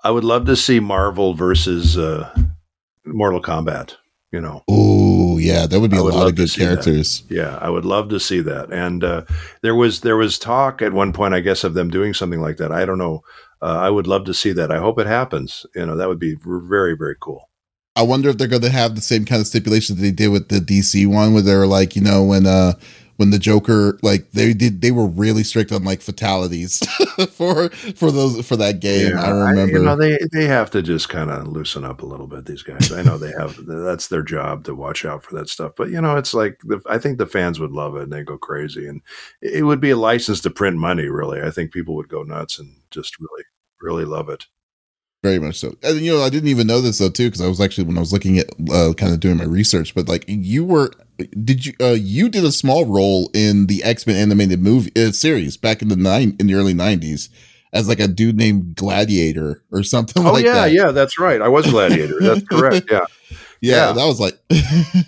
[0.03, 1.97] I would love to see Marvel versus.
[1.97, 2.31] uh
[3.05, 3.95] Mortal Kombat.
[4.31, 4.63] You know.
[4.67, 7.21] Oh yeah, that would be I a lot of good characters.
[7.21, 7.35] That.
[7.35, 8.71] Yeah, I would love to see that.
[8.73, 9.23] And uh,
[9.61, 12.57] there was there was talk at one point, I guess, of them doing something like
[12.57, 12.71] that.
[12.71, 13.23] I don't know.
[13.61, 14.71] Uh, I would love to see that.
[14.71, 15.65] I hope it happens.
[15.73, 17.49] You know, that would be very very cool.
[17.95, 20.27] I wonder if they're going to have the same kind of stipulations that they did
[20.27, 22.73] with the DC one, where they're like, you know, when uh
[23.17, 26.79] when the Joker like they did they were really strict on like fatalities
[27.31, 29.11] for for those for that game.
[29.11, 29.77] Yeah, I remember.
[29.77, 32.45] I, you know they they have to just kind of loosen up a little bit.
[32.45, 35.73] These guys, I know they have that's their job to watch out for that stuff.
[35.77, 38.23] But you know, it's like the, I think the fans would love it and they
[38.23, 39.01] go crazy, and
[39.41, 41.07] it would be a license to print money.
[41.07, 43.43] Really, I think people would go nuts and just really
[43.81, 44.45] really love it.
[45.23, 45.75] Very much so.
[45.81, 47.97] And you know, I didn't even know this though too because I was actually when
[47.97, 49.95] I was looking at uh, kind of doing my research.
[49.95, 50.91] But like, you were
[51.43, 55.11] did you uh, you did a small role in the X Men animated movie uh,
[55.11, 57.29] series back in the nine in the early nineties
[57.73, 60.25] as like a dude named Gladiator or something.
[60.25, 60.71] Oh like yeah, that.
[60.71, 61.41] yeah, that's right.
[61.41, 62.19] I was Gladiator.
[62.19, 62.87] That's correct.
[62.89, 63.05] Yeah.
[63.61, 64.37] Yeah, yeah, that was like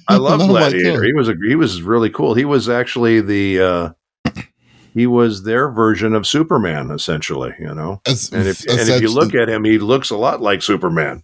[0.07, 1.03] I love Gladiator.
[1.03, 2.33] He was a he was really cool.
[2.33, 3.89] He was actually the uh
[4.93, 7.53] he was their version of Superman, essentially.
[7.59, 10.41] You know, As, and if and if you look at him, he looks a lot
[10.41, 11.23] like Superman.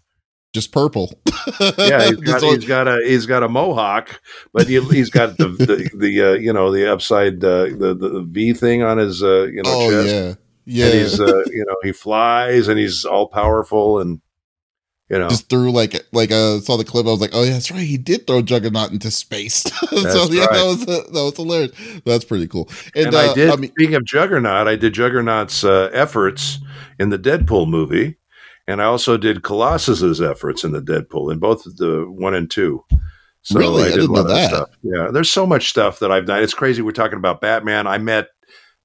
[0.53, 1.19] Just purple.
[1.77, 4.21] yeah, he's got, he's got, a he's got a mohawk,
[4.53, 8.21] but he, has got the the, the uh, you know the upside uh, the, the
[8.29, 10.39] V thing on his uh, you know oh, chest.
[10.65, 10.85] Yeah, yeah.
[10.85, 14.21] And he's uh, you know he flies and he's all powerful and
[15.09, 17.05] you know, just threw like like uh saw the clip.
[17.05, 17.81] I was like, oh yeah, that's right.
[17.81, 19.57] He did throw Juggernaut into space.
[19.89, 20.53] so yeah, right.
[20.53, 21.71] that was uh, that was hilarious.
[22.05, 22.69] That's pretty cool.
[22.95, 23.49] And, and uh, I did.
[23.49, 26.59] I mean, speaking of Juggernaut, I did Juggernaut's uh, efforts
[26.99, 28.15] in the Deadpool movie,
[28.67, 32.83] and I also did Colossus's efforts in the Deadpool in both the one and two.
[33.41, 34.49] So really, I, did I didn't know that.
[34.49, 34.69] Stuff.
[34.83, 36.41] Yeah, there's so much stuff that I've done.
[36.41, 36.81] It's crazy.
[36.81, 37.87] We're talking about Batman.
[37.87, 38.29] I met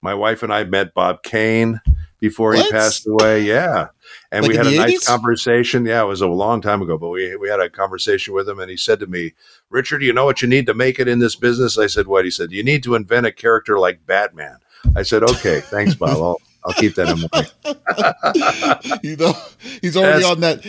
[0.01, 1.79] my wife and I met Bob Kane
[2.19, 2.65] before what?
[2.65, 3.41] he passed away.
[3.41, 3.87] Yeah.
[4.31, 4.77] And like we had a 80s?
[4.77, 5.85] nice conversation.
[5.85, 8.59] Yeah, it was a long time ago, but we, we had a conversation with him
[8.59, 9.33] and he said to me,
[9.69, 11.77] Richard, you know what you need to make it in this business?
[11.77, 12.25] I said, What?
[12.25, 14.57] He said, You need to invent a character like Batman.
[14.95, 16.17] I said, Okay, thanks, Bob.
[16.17, 18.99] I'll, I'll keep that in mind.
[19.03, 19.33] you know,
[19.81, 20.63] he's already that's, on that.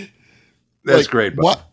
[0.85, 1.37] That's like, great.
[1.37, 1.45] Bob.
[1.45, 1.67] What?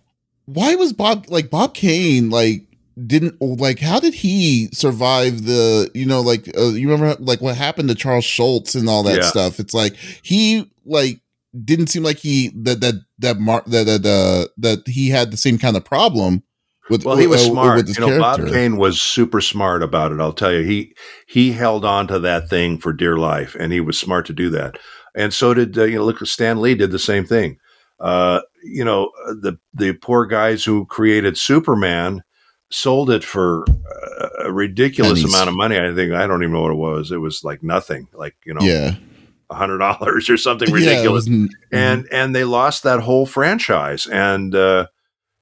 [0.46, 2.64] Why was Bob like Bob Kane like
[3.06, 7.56] didn't like how did he survive the you know like uh, you remember like what
[7.56, 9.28] happened to Charles Schulz and all that yeah.
[9.28, 11.20] stuff it's like he like
[11.64, 15.38] didn't seem like he that that that mar- that that uh, that he had the
[15.38, 16.44] same kind of problem
[16.89, 18.43] with well he was uh, smart you know character.
[18.43, 20.95] Bob Kane was super smart about it I'll tell you he
[21.28, 24.50] he held on to that thing for dear life and he was smart to do
[24.52, 24.78] that
[25.15, 27.58] and so did uh, you know look Stan Lee did the same thing
[28.00, 32.23] uh you know the the poor guys who created Superman
[32.69, 33.65] sold it for
[34.39, 35.78] a ridiculous amount of money.
[35.78, 37.12] I think I don't even know what it was.
[37.12, 38.95] It was like nothing, like you know, yeah,
[39.50, 41.28] a hundred dollars or something ridiculous.
[41.28, 42.15] Yeah, and mm-hmm.
[42.15, 44.88] and they lost that whole franchise, and uh,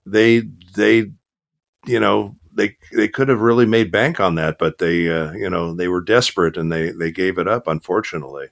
[0.05, 0.43] they
[0.75, 1.11] they
[1.85, 5.49] you know they they could have really made bank on that, but they uh, you
[5.49, 8.47] know they were desperate and they they gave it up, unfortunately.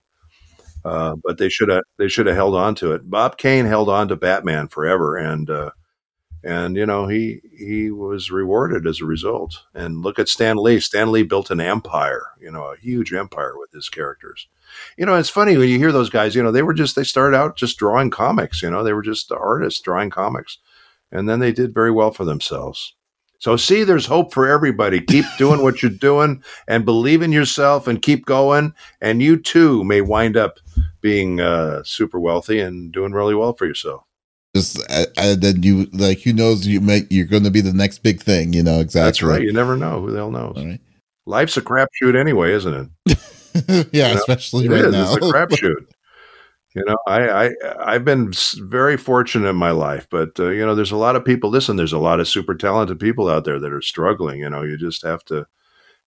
[0.86, 3.10] Uh, but they should have they should have held on to it.
[3.10, 5.72] Bob Kane held on to Batman forever, and uh,
[6.44, 9.64] and you know he he was rewarded as a result.
[9.74, 10.82] And look at Stan Lee.
[10.82, 14.48] Stan Lee built an empire, you know, a huge empire with his characters.
[14.98, 16.36] You know, it's funny when you hear those guys.
[16.36, 18.62] You know, they were just they started out just drawing comics.
[18.62, 20.58] You know, they were just artists drawing comics,
[21.12, 22.94] and then they did very well for themselves.
[23.44, 25.02] So see, there's hope for everybody.
[25.02, 28.74] Keep doing what you're doing and believe in yourself and keep going.
[29.02, 30.60] And you too may wind up
[31.02, 34.04] being uh, super wealthy and doing really well for yourself.
[34.56, 34.82] Just
[35.18, 38.22] and then you like who knows you make you're going to be the next big
[38.22, 39.08] thing you know exactly.
[39.08, 39.42] That's right.
[39.42, 40.00] You never know.
[40.00, 40.56] Who the hell knows?
[40.56, 40.80] Right.
[41.26, 43.18] life's a crapshoot anyway isn't it?
[43.92, 44.92] Yeah you know, especially right is.
[44.94, 45.86] now it's a crapshoot
[46.76, 50.76] you know I, I i've been very fortunate in my life but uh, you know
[50.76, 53.60] there's a lot of people listen there's a lot of super talented people out there
[53.60, 55.46] that are struggling you know you just have to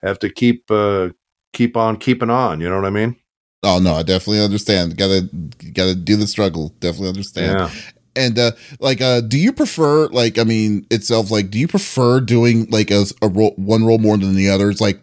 [0.02, 1.10] have to keep uh
[1.52, 3.16] keep on keeping on you know what i mean
[3.62, 4.96] Oh no, I definitely understand.
[4.96, 5.28] Gotta
[5.72, 6.68] gotta do the struggle.
[6.78, 7.58] Definitely understand.
[7.58, 7.70] Yeah
[8.16, 12.18] and uh like uh do you prefer like i mean itself like do you prefer
[12.20, 15.00] doing like a, a role one role more than the others like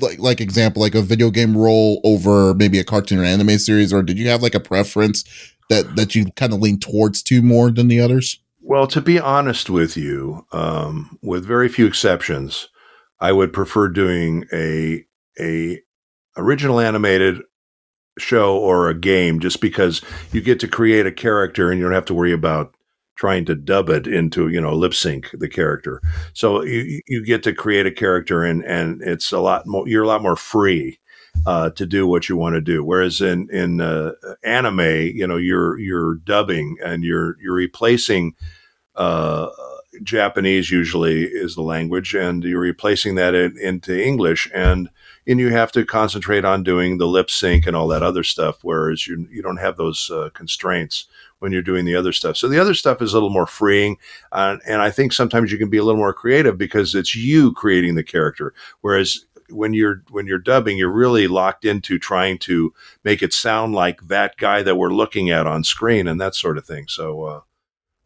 [0.00, 3.92] like like example like a video game role over maybe a cartoon or anime series
[3.92, 5.24] or did you have like a preference
[5.70, 8.40] that that you kind of lean towards two more than the others?
[8.60, 12.68] Well to be honest with you um with very few exceptions
[13.20, 15.04] i would prefer doing a
[15.40, 15.80] a
[16.36, 17.42] original animated
[18.18, 21.94] show or a game just because you get to create a character and you don't
[21.94, 22.74] have to worry about
[23.18, 26.00] trying to dub it into you know lip sync the character.
[26.32, 30.04] So you, you get to create a character and and it's a lot more you're
[30.04, 30.98] a lot more free
[31.46, 32.82] uh, to do what you want to do.
[32.84, 34.12] Whereas in in uh,
[34.44, 34.80] anime
[35.14, 38.34] you know you're you're dubbing and you're you're replacing
[38.94, 39.48] uh,
[40.02, 44.90] Japanese usually is the language and you're replacing that in, into English and
[45.26, 48.58] and you have to concentrate on doing the lip sync and all that other stuff
[48.62, 51.06] whereas you you don't have those uh, constraints
[51.40, 52.36] when you're doing the other stuff.
[52.36, 53.96] So the other stuff is a little more freeing
[54.32, 57.52] uh, and i think sometimes you can be a little more creative because it's you
[57.52, 58.54] creating the character.
[58.80, 62.72] Whereas when you're when you're dubbing you're really locked into trying to
[63.04, 66.58] make it sound like that guy that we're looking at on screen and that sort
[66.58, 66.86] of thing.
[66.88, 67.40] So uh,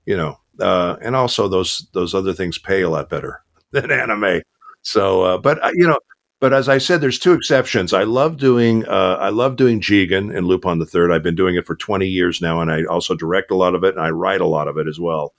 [0.06, 4.42] you know uh, and also those those other things pay a lot better than anime.
[4.82, 5.98] So uh, but uh, you know
[6.42, 7.92] but as I said, there's two exceptions.
[7.92, 11.12] I love doing uh, I love doing Jigen and Lupin the Third.
[11.12, 13.84] I've been doing it for 20 years now, and I also direct a lot of
[13.84, 15.34] it, and I write a lot of it as well.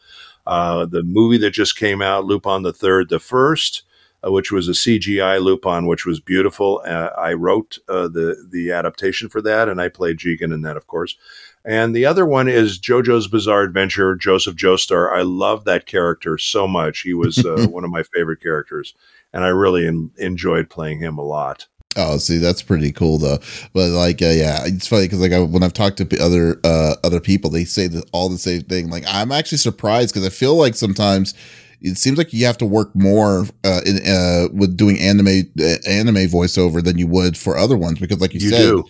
[0.47, 3.83] Uh, the movie that just came out, Lupin the Third, the first,
[4.25, 6.81] uh, which was a CGI Lupin, which was beautiful.
[6.87, 10.77] Uh, I wrote uh, the the adaptation for that, and I played Jigen in that,
[10.77, 11.17] of course.
[11.65, 15.13] And the other one is JoJo's Bizarre Adventure, Joseph Joestar.
[15.13, 17.01] I love that character so much.
[17.01, 18.93] He was uh, one of my favorite characters
[19.33, 21.67] and I really in, enjoyed playing him a lot.
[21.95, 23.39] Oh, see, that's pretty cool though.
[23.73, 26.95] But like, uh, yeah, it's funny because like I, when I've talked to other uh,
[27.03, 28.89] other people, they say that all the same thing.
[28.89, 31.33] Like, I'm actually surprised because I feel like sometimes
[31.81, 35.75] it seems like you have to work more uh, in, uh, with doing anime uh,
[35.87, 38.83] anime voiceover than you would for other ones because, like you, you said, do.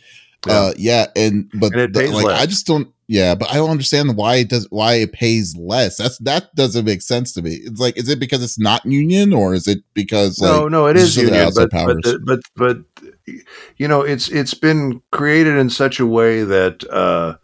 [0.48, 0.54] Yeah.
[0.54, 2.42] Uh, yeah, and but and the, like less.
[2.42, 2.90] I just don't.
[3.08, 5.98] Yeah, but I don't understand why it does why it pays less.
[5.98, 7.56] That's that doesn't make sense to me.
[7.64, 10.88] It's like, is it because it's not union, or is it because no, like, no,
[10.88, 12.78] it is union, but but, but but
[13.78, 17.36] you know, it's it's been created in such a way that uh,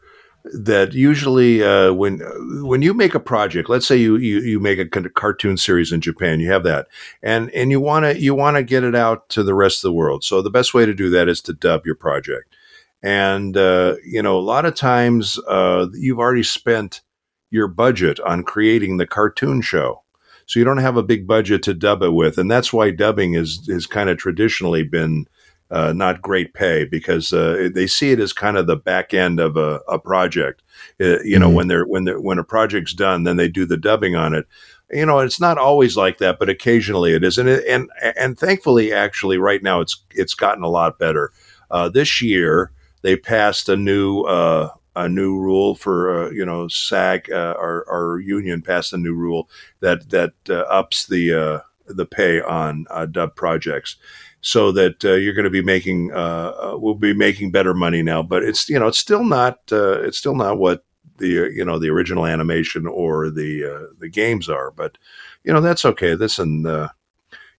[0.46, 2.20] that usually uh, when
[2.66, 6.02] when you make a project, let's say you you, you make a cartoon series in
[6.02, 6.88] Japan, you have that,
[7.22, 9.90] and and you want to you want to get it out to the rest of
[9.90, 10.24] the world.
[10.24, 12.56] So the best way to do that is to dub your project,
[13.02, 17.02] and uh, you know a lot of times uh, you've already spent
[17.52, 20.04] your budget on creating the cartoon show.
[20.46, 23.36] So you don't have a big budget to dub it with, and that's why dubbing
[23.36, 25.28] is has kind of traditionally been
[25.72, 29.40] uh, not great pay because uh, they see it as kind of the back end
[29.40, 30.64] of a, a project.
[31.00, 31.56] Uh, you know, mm-hmm.
[31.56, 34.48] when they're when they when a project's done, then they do the dubbing on it.
[34.92, 38.38] You know, it's not always like that, but occasionally it is, and it, and and
[38.38, 41.32] thankfully, actually, right now it's it's gotten a lot better.
[41.70, 42.72] Uh, this year,
[43.02, 47.86] they passed a new uh, a new rule for uh, you know SAG uh, our,
[47.90, 49.50] our union passed a new rule
[49.82, 53.98] that that uh, ups the uh, the pay on dub projects
[54.42, 58.02] so that uh, you're going to be making uh, uh, we'll be making better money
[58.02, 58.24] now.
[58.24, 60.86] But it's you know it's still not uh, it's still not what
[61.18, 64.72] the uh, you know the original animation or the uh, the games are.
[64.72, 64.98] But
[65.44, 66.16] you know that's okay.
[66.16, 66.66] This and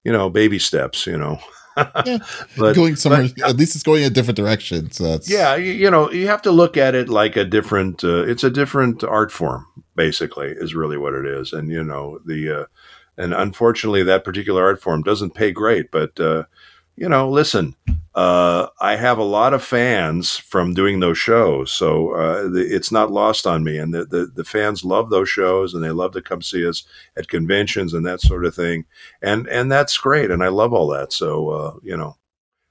[0.05, 1.07] you know baby steps.
[1.07, 1.41] You know.
[1.77, 2.19] yeah,
[2.59, 3.29] but, going somewhere.
[3.37, 4.91] But, at least it's going a different direction.
[4.91, 5.55] So that's yeah.
[5.57, 8.05] You, you know, you have to look at it like a different.
[8.05, 9.67] Uh, it's a different art form.
[9.97, 11.53] Basically, is really what it is.
[11.53, 12.61] And you know the.
[12.63, 12.65] Uh,
[13.17, 16.45] and unfortunately, that particular art form doesn't pay great, but uh,
[16.97, 17.75] you know, listen,
[18.15, 22.93] uh, I have a lot of fans from doing those shows, so uh, the, it's
[22.93, 23.79] not lost on me.
[23.79, 26.85] And the, the, the fans love those shows, and they love to come see us
[27.17, 28.85] at conventions and that sort of thing.
[29.23, 31.13] And and that's great, and I love all that.
[31.13, 32.17] So uh, you know,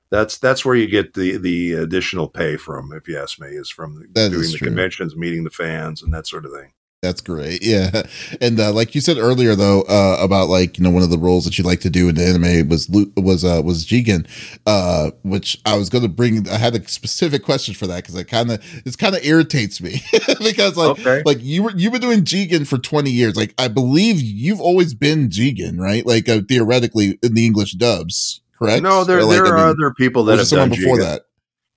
[0.09, 3.69] that's that's where you get the the additional pay from, if you ask me, is
[3.69, 4.67] from that doing is the true.
[4.67, 6.73] conventions, meeting the fans, and that sort of thing.
[7.01, 7.59] That's great.
[7.69, 8.01] Yeah.
[8.41, 11.19] And uh, like you said earlier though, uh, about like, you know, one of the
[11.19, 14.27] roles that you like to do in the anime was was uh was Jigen,
[14.65, 18.27] uh, which I was gonna bring I had a specific question for that because it
[18.27, 20.01] kinda it kinda irritates me.
[20.39, 21.21] because like okay.
[21.25, 23.35] like you were you've been doing Jigen for 20 years.
[23.35, 26.03] Like I believe you've always been Jigen, right?
[26.05, 28.81] Like uh, theoretically in the English dubs, correct?
[28.81, 31.01] No, there, like, there are I mean, other people that have done before Jigen.
[31.01, 31.25] that.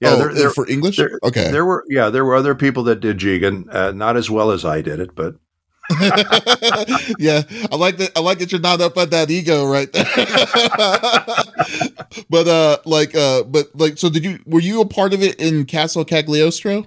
[0.02, 0.96] Yeah, oh, there, there, for English.
[0.96, 4.28] There, okay, there were yeah there were other people that did Jigen, uh, not as
[4.28, 5.36] well as I did it, but
[7.20, 8.10] yeah, I like that.
[8.16, 10.04] I like that you're not up at that ego right there.
[12.30, 14.40] but uh, like uh, but like, so did you?
[14.44, 16.84] Were you a part of it in Castle Cagliostro?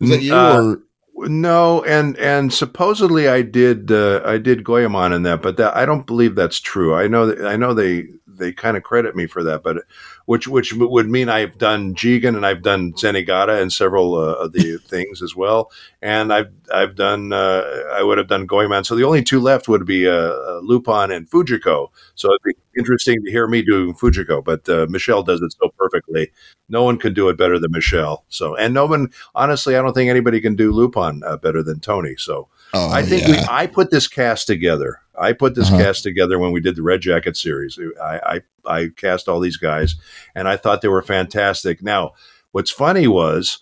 [0.00, 0.82] Was that you uh, or?
[1.28, 5.86] No, and and supposedly I did uh, I did Goemon in that, but that I
[5.86, 6.94] don't believe that's true.
[6.94, 9.78] I know that I know they they kind of credit me for that, but
[10.26, 14.52] which which would mean I've done Jigen and I've done Zenigata and several uh, of
[14.52, 15.70] the things as well,
[16.00, 17.62] and I've I've done uh,
[17.92, 18.84] I would have done Goemon.
[18.84, 21.88] So the only two left would be uh, uh Lupin and Fujiko.
[22.14, 25.72] So it'd be interesting to hear me do Fujiko, but uh, Michelle does it so
[25.78, 26.30] perfectly.
[26.68, 28.24] No one can do it better than Michelle.
[28.28, 31.80] So and no one, honestly, I don't think anybody can do Lupin uh, better than
[31.80, 32.16] Tony.
[32.16, 32.48] So.
[32.76, 33.30] Oh, I think yeah.
[33.30, 35.00] we, I put this cast together.
[35.18, 35.78] I put this uh-huh.
[35.78, 37.78] cast together when we did the Red Jacket series.
[38.02, 39.96] I, I, I cast all these guys,
[40.34, 41.82] and I thought they were fantastic.
[41.82, 42.12] Now,
[42.52, 43.60] what's funny was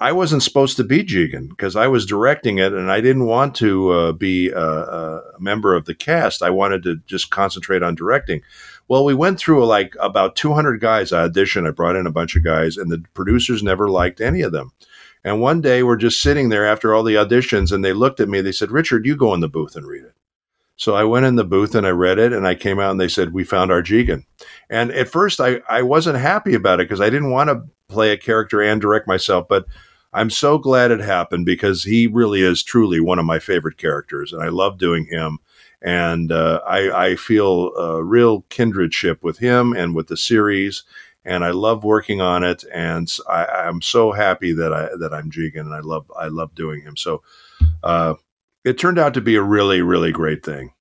[0.00, 3.54] I wasn't supposed to be Jigen because I was directing it, and I didn't want
[3.56, 6.42] to uh, be a, a, member of the cast.
[6.42, 8.42] I wanted to just concentrate on directing.
[8.88, 11.12] Well, we went through like about 200 guys.
[11.12, 11.66] I auditioned.
[11.66, 14.72] I brought in a bunch of guys, and the producers never liked any of them.
[15.24, 18.28] And one day we're just sitting there after all the auditions and they looked at
[18.28, 18.42] me.
[18.42, 20.14] They said, Richard, you go in the booth and read it.
[20.76, 23.00] So I went in the booth and I read it and I came out and
[23.00, 24.24] they said, We found our Jigen.
[24.68, 28.10] And at first I, I wasn't happy about it because I didn't want to play
[28.10, 29.46] a character and direct myself.
[29.48, 29.66] But
[30.12, 34.32] I'm so glad it happened because he really is truly one of my favorite characters
[34.32, 35.38] and I love doing him.
[35.80, 40.82] And uh, I, I feel a real kindredship with him and with the series
[41.24, 42.64] and I love working on it.
[42.72, 46.54] And I, am so happy that I that I'm Jigen, and I love I love
[46.54, 46.96] doing him.
[46.96, 47.22] So
[47.82, 48.14] uh,
[48.64, 50.72] it turned out to be a really really great thing.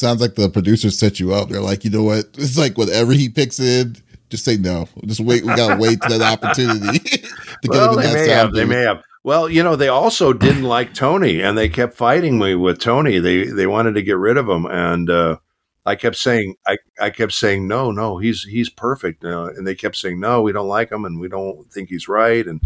[0.00, 1.48] Sounds like the producers set you up.
[1.48, 2.26] They're like, you know what?
[2.34, 3.96] It's like whatever he picks in,
[4.30, 4.88] just say no.
[5.06, 5.42] Just wait.
[5.42, 8.52] We gotta wait to that opportunity to well, get him in that may have.
[8.52, 9.02] They may have.
[9.24, 13.18] Well, you know, they also didn't like Tony, and they kept fighting me with Tony.
[13.18, 15.36] They they wanted to get rid of him, and uh,
[15.84, 19.74] I kept saying, I, I kept saying, no, no, he's he's perfect, uh, and they
[19.74, 22.46] kept saying, no, we don't like him, and we don't think he's right.
[22.46, 22.60] And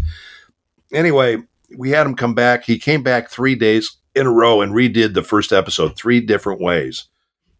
[0.91, 1.37] anyway,
[1.75, 2.63] we had him come back.
[2.63, 6.61] He came back three days in a row and redid the first episode three different
[6.61, 7.07] ways.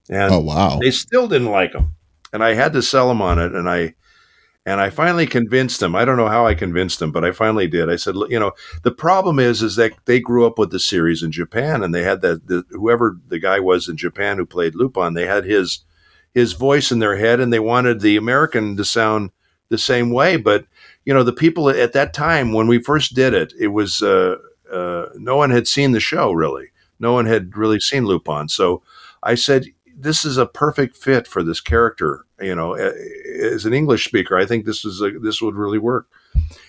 [0.10, 1.96] And oh wow, they still didn't like them,
[2.32, 3.54] and I had to sell them on it.
[3.54, 3.96] And I
[4.66, 5.96] and I finally convinced them.
[5.96, 7.90] I don't know how I convinced them, but I finally did.
[7.90, 8.52] I said, you know,
[8.84, 12.04] the problem is, is that they grew up with the series in Japan, and they
[12.04, 15.84] had that the, whoever the guy was in Japan who played Lupin, they had his
[16.34, 19.32] his voice in their head, and they wanted the American to sound
[19.70, 20.36] the same way.
[20.36, 20.66] But
[21.06, 24.02] you know, the people at that time when we first did it, it was.
[24.02, 24.36] Uh,
[24.74, 26.70] uh, no one had seen the show really.
[27.00, 28.48] No one had really seen Lupin.
[28.50, 28.82] So
[29.22, 34.06] I said, "This is a perfect fit for this character." You know, as an English
[34.06, 36.08] speaker, I think this is a, this would really work.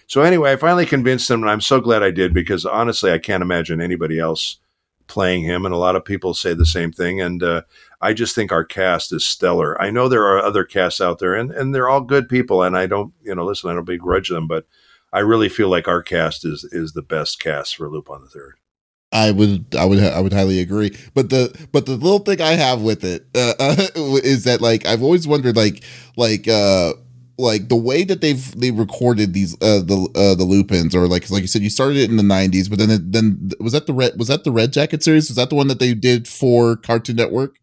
[0.07, 3.19] So anyway, I finally convinced him, and I'm so glad I did because honestly, I
[3.19, 4.59] can't imagine anybody else
[5.07, 7.21] playing him, and a lot of people say the same thing.
[7.21, 7.63] And uh,
[8.01, 9.81] I just think our cast is stellar.
[9.81, 12.77] I know there are other casts out there, and and they're all good people, and
[12.77, 14.67] I don't, you know, listen, I don't begrudge them, but
[15.15, 18.57] I really feel like our cast is is the best cast for Lupin the Third.
[19.13, 20.91] I would, I would, I would highly agree.
[21.15, 23.87] But the, but the little thing I have with it uh, uh,
[24.25, 25.85] is that like I've always wondered, like,
[26.17, 26.95] like, uh,
[27.39, 31.29] like the way that they've they recorded these uh the uh the lupins or like
[31.31, 33.89] like you said you started it in the 90s but then it, then was that
[33.89, 36.29] the red was that the red jacket series was that the one that they did
[36.29, 37.57] for cartoon network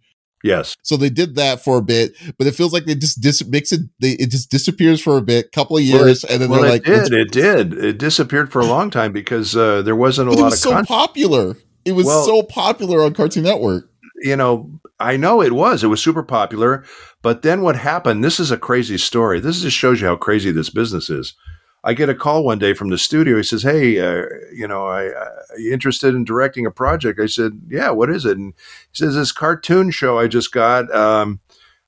[0.44, 3.46] yes so they did that for a bit but it feels like they just dis-
[3.48, 6.50] makes it they it just disappears for a bit couple of years well, and then
[6.50, 9.82] well, they're it like did, it did it disappeared for a long time because uh
[9.82, 10.42] there wasn't a lot of.
[10.42, 13.90] it was of so popular it was well, so popular on cartoon network
[14.22, 14.70] you know
[15.00, 16.84] i know it was it was super popular
[17.22, 18.24] but then what happened?
[18.24, 19.40] This is a crazy story.
[19.40, 21.36] This just shows you how crazy this business is.
[21.84, 23.38] I get a call one day from the studio.
[23.38, 27.20] He says, "Hey, uh, you know, I, uh, are you interested in directing a project?"
[27.20, 28.54] I said, "Yeah, what is it?" And
[28.92, 30.94] he says, "This cartoon show I just got.
[30.94, 31.40] Um,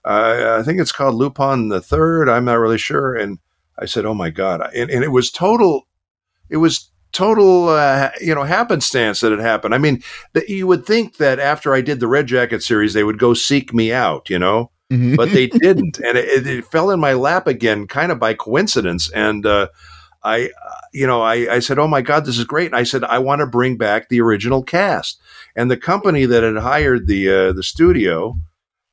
[0.05, 2.27] I think it's called Lupin the Third.
[2.27, 3.39] I'm not really sure." And
[3.77, 5.87] I said, "Oh my god!" And, and it was total.
[6.49, 9.75] It was total, uh, you know, happenstance that it happened.
[9.75, 10.01] I mean,
[10.33, 13.35] that you would think that after I did the Red Jacket series, they would go
[13.35, 15.15] seek me out, you know mm-hmm.
[15.15, 19.09] but they didn't, and it, it, fell in my lap again, kind of by coincidence.
[19.11, 19.67] And uh,
[20.23, 22.83] I, uh, you know, I, I said, "Oh my God, this is great!" And I
[22.83, 25.19] said, "I want to bring back the original cast."
[25.55, 28.37] And the company that had hired the uh, the studio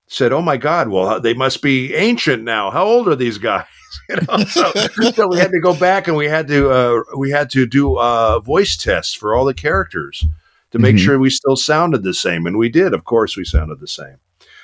[0.06, 2.70] said, "Oh my God, well, they must be ancient now.
[2.70, 3.66] How old are these guys?"
[4.08, 4.70] you know, so,
[5.14, 7.98] so, we had to go back and we had to uh, we had to do
[7.98, 10.24] uh, voice tests for all the characters
[10.70, 11.04] to make mm-hmm.
[11.04, 12.94] sure we still sounded the same, and we did.
[12.94, 14.16] Of course, we sounded the same.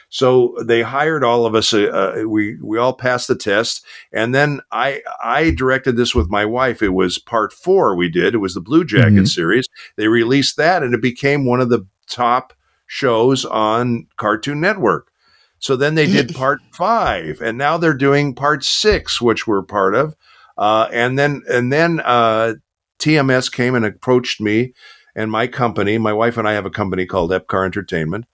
[0.08, 1.74] So they hired all of us.
[1.74, 1.86] Uh,
[2.22, 6.44] uh, we we all passed the test, and then I I directed this with my
[6.44, 6.82] wife.
[6.82, 8.34] It was part four we did.
[8.34, 9.24] It was the Blue Jacket mm-hmm.
[9.24, 9.66] series.
[9.96, 12.52] They released that, and it became one of the top
[12.86, 15.10] shows on Cartoon Network.
[15.58, 19.94] So then they did part five, and now they're doing part six, which we're part
[19.94, 20.14] of.
[20.56, 22.54] Uh, and then and then uh,
[22.98, 24.72] TMS came and approached me
[25.14, 25.98] and my company.
[25.98, 28.26] My wife and I have a company called Epcar Entertainment,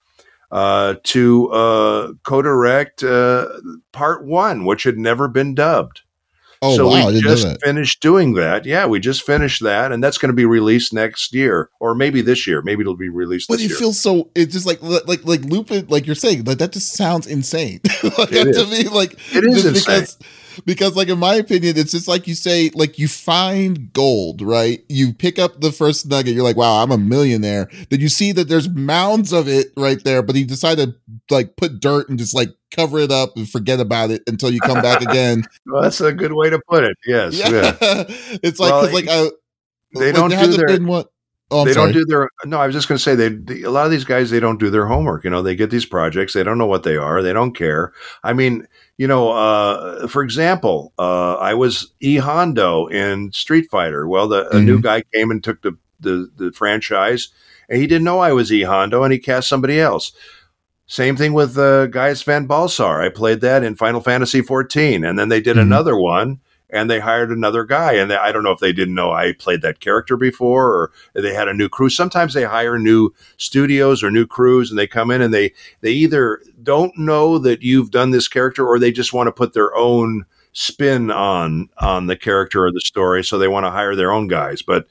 [0.52, 3.48] uh, to uh, co-direct uh,
[3.90, 6.02] part one, which had never been dubbed.
[6.64, 8.64] Oh, so wow, we just finished doing that.
[8.64, 12.22] Yeah, we just finished that, and that's going to be released next year, or maybe
[12.22, 12.62] this year.
[12.62, 13.48] Maybe it'll be released.
[13.48, 13.76] But it year.
[13.76, 14.30] feels so.
[14.36, 17.80] It's just like like like Lupin, like you're saying, like that just sounds insane.
[18.16, 20.06] like, to me, like it is insane.
[20.64, 24.84] Because, like in my opinion it's just like you say like you find gold right
[24.88, 28.32] you pick up the first nugget you're like wow i'm a millionaire then you see
[28.32, 30.94] that there's mounds of it right there but you decide to
[31.30, 34.60] like put dirt and just like cover it up and forget about it until you
[34.60, 37.74] come back again well that's a good way to put it yes yeah, yeah.
[38.42, 39.28] it's like well, like I,
[39.94, 40.86] they don't do their been
[41.52, 41.92] Oh, they sorry.
[41.92, 42.58] don't do their no.
[42.58, 44.58] I was just going to say they, they, a lot of these guys they don't
[44.58, 45.22] do their homework.
[45.22, 47.92] You know, they get these projects, they don't know what they are, they don't care.
[48.24, 48.66] I mean,
[49.02, 54.06] you know, uh, for example, uh, I was E Honda in Street Fighter.
[54.06, 54.56] Well, the mm-hmm.
[54.56, 54.82] a new mm-hmm.
[54.82, 57.30] guy came and took the, the the franchise,
[57.68, 60.12] and he didn't know I was E Honda, and he cast somebody else.
[60.86, 63.04] Same thing with uh, Gaius Van Baelsar.
[63.04, 65.66] I played that in Final Fantasy 14, and then they did mm-hmm.
[65.66, 66.38] another one
[66.72, 67.92] and they hired another guy.
[67.92, 70.92] And they, I don't know if they didn't know I played that character before or
[71.14, 71.90] they had a new crew.
[71.90, 75.52] Sometimes they hire new studios or new crews and they come in and they,
[75.82, 79.52] they either don't know that you've done this character or they just want to put
[79.52, 83.22] their own spin on, on the character or the story.
[83.22, 84.62] So they want to hire their own guys.
[84.62, 84.86] But,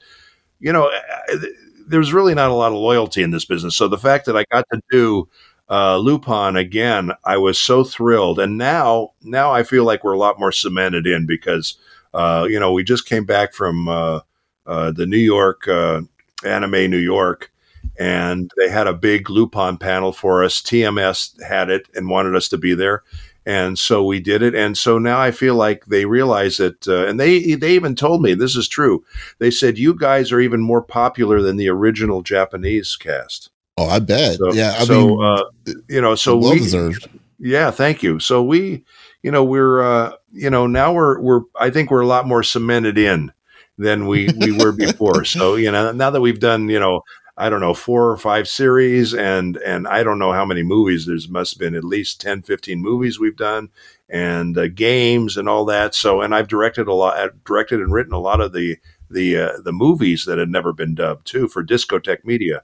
[0.60, 1.00] you know, eh,
[1.32, 1.46] eh,
[1.88, 3.76] there's really not a lot of loyalty in this business.
[3.76, 5.28] So the fact that I got to do
[5.72, 10.18] uh, Lupin again, I was so thrilled, and now now I feel like we're a
[10.18, 11.78] lot more cemented in because
[12.12, 14.20] uh, you know we just came back from uh,
[14.66, 16.02] uh the New York uh,
[16.44, 17.50] Anime New York,
[17.98, 20.60] and they had a big Lupin panel for us.
[20.60, 23.02] TMS had it and wanted us to be there,
[23.46, 24.54] and so we did it.
[24.54, 28.20] And so now I feel like they realize that, uh, and they they even told
[28.20, 29.06] me this is true.
[29.38, 33.51] They said you guys are even more popular than the original Japanese cast.
[33.82, 34.36] Oh, I bet.
[34.36, 34.74] So, yeah.
[34.78, 35.42] I so, mean, uh,
[35.88, 37.08] you know, so well we, deserved.
[37.38, 37.70] Yeah.
[37.70, 38.18] Thank you.
[38.20, 38.84] So we,
[39.22, 42.42] you know, we're, uh, you know, now we're, we're, I think we're a lot more
[42.42, 43.32] cemented in
[43.78, 45.24] than we, we were before.
[45.24, 47.02] so, you know, now that we've done, you know,
[47.36, 51.06] I don't know, four or five series and, and I don't know how many movies
[51.06, 53.70] there's must have been at least 10, 15 movies we've done
[54.08, 55.94] and uh, games and all that.
[55.94, 58.76] So, and I've directed a lot, I've directed and written a lot of the,
[59.12, 62.62] the uh, the movies that had never been dubbed too for Discotek Media.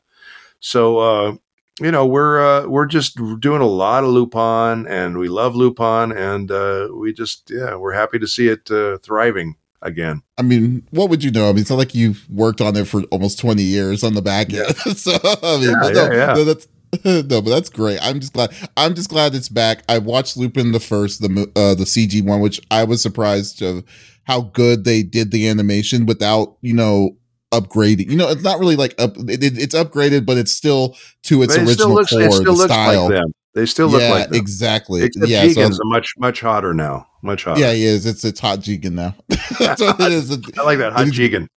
[0.61, 1.37] So uh,
[1.81, 6.13] you know we're uh, we're just doing a lot of Lupin, and we love Lupin,
[6.13, 10.23] and uh, we just yeah we're happy to see it uh, thriving again.
[10.37, 11.49] I mean, what would you know?
[11.49, 14.23] I mean, it's not like you've worked on it for almost twenty years on the
[14.23, 14.75] back end.
[14.87, 14.93] Yeah.
[14.95, 16.69] so I mean, yeah, no, yeah, no, that's
[17.05, 17.99] no, but that's great.
[18.03, 18.53] I'm just glad.
[18.77, 19.83] I'm just glad it's back.
[19.89, 23.85] I watched Lupin the first, the uh, the CG one, which I was surprised of
[24.25, 27.17] how good they did the animation without you know
[27.53, 28.11] upgrading.
[28.11, 29.17] You know, it's not really like up.
[29.17, 33.05] It, it's upgraded, but it's still to its original looks, core, it still looks style.
[33.05, 33.33] Like them.
[33.55, 34.39] They still look yeah, like them.
[34.39, 35.03] exactly.
[35.03, 37.07] Except yeah, Jigen's so, much much hotter now.
[37.23, 37.61] Much hotter.
[37.61, 38.07] Yeah, he is.
[38.07, 39.15] It's it's hot Jigen now.
[39.59, 40.31] That's what it is.
[40.59, 41.49] I like that hot Jigen.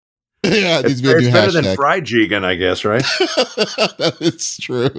[0.43, 1.63] Yeah, it needs to be a new better hashtag.
[1.63, 3.05] than fried Jigen, I guess, right?
[4.21, 4.89] is true.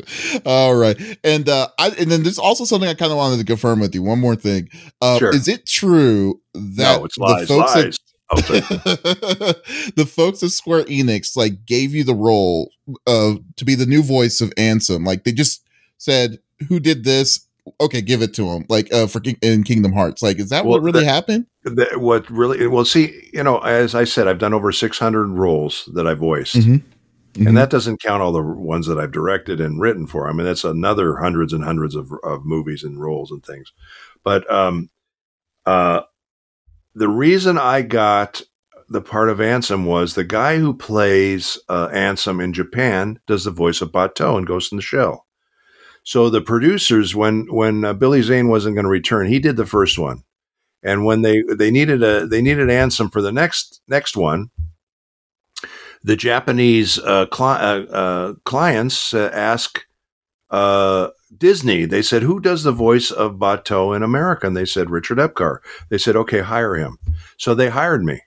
[0.46, 3.44] All right, and uh, I and then there's also something I kind of wanted to
[3.44, 4.04] confirm with you.
[4.04, 4.68] One more thing,
[5.00, 5.34] uh, sure.
[5.34, 7.98] is it true that no, it's lies, the folks lies.
[9.96, 12.70] the folks at Square Enix like gave you the role
[13.06, 15.06] of to be the new voice of Ansem?
[15.06, 15.62] Like they just
[15.98, 17.46] said, "Who did this?"
[17.80, 18.64] Okay, give it to him.
[18.68, 21.46] Like uh, for King- in Kingdom Hearts, like is that well, what really that, happened?
[21.64, 22.66] That, what really?
[22.66, 26.56] Well, see, you know, as I said, I've done over 600 roles that I voiced.
[26.56, 26.76] Mm-hmm.
[27.34, 27.46] Mm-hmm.
[27.46, 30.28] And that doesn't count all the ones that I've directed and written for.
[30.28, 33.72] I mean, that's another hundreds and hundreds of, of movies and roles and things.
[34.22, 34.90] But um,
[35.64, 36.02] uh,
[36.94, 38.42] the reason I got
[38.88, 43.50] the part of Ansem was the guy who plays uh, Ansem in Japan does the
[43.50, 45.26] voice of Batou in Ghost in the Shell.
[46.04, 49.66] So the producers, when when uh, Billy Zane wasn't going to return, he did the
[49.66, 50.24] first one,
[50.82, 54.50] and when they they needed a they needed Ansem for the next next one,
[56.02, 59.84] the Japanese uh, cli- uh, uh, clients uh, ask
[61.36, 61.84] Disney.
[61.84, 65.58] They said, "Who does the voice of Batou in America?" And they said, "Richard Epcar."
[65.88, 66.98] They said, "Okay, hire him."
[67.38, 68.20] So they hired me,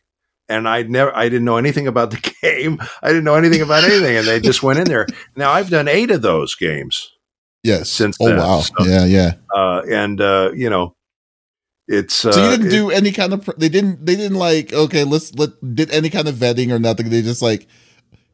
[0.48, 2.80] and I never, I didn't know anything about the game.
[3.02, 5.08] I didn't know anything about anything, and they just went in there.
[5.36, 7.12] Now I've done eight of those games.
[7.64, 7.90] Yes.
[7.90, 8.38] Since oh then.
[8.38, 9.34] wow, so, yeah, yeah.
[9.54, 10.96] Uh, and uh, you know,
[11.88, 13.50] it's so you didn't it, do any kind of.
[13.58, 14.06] They didn't.
[14.06, 14.74] They didn't like.
[14.74, 17.10] Okay, let's let did any kind of vetting or nothing.
[17.10, 17.68] They just like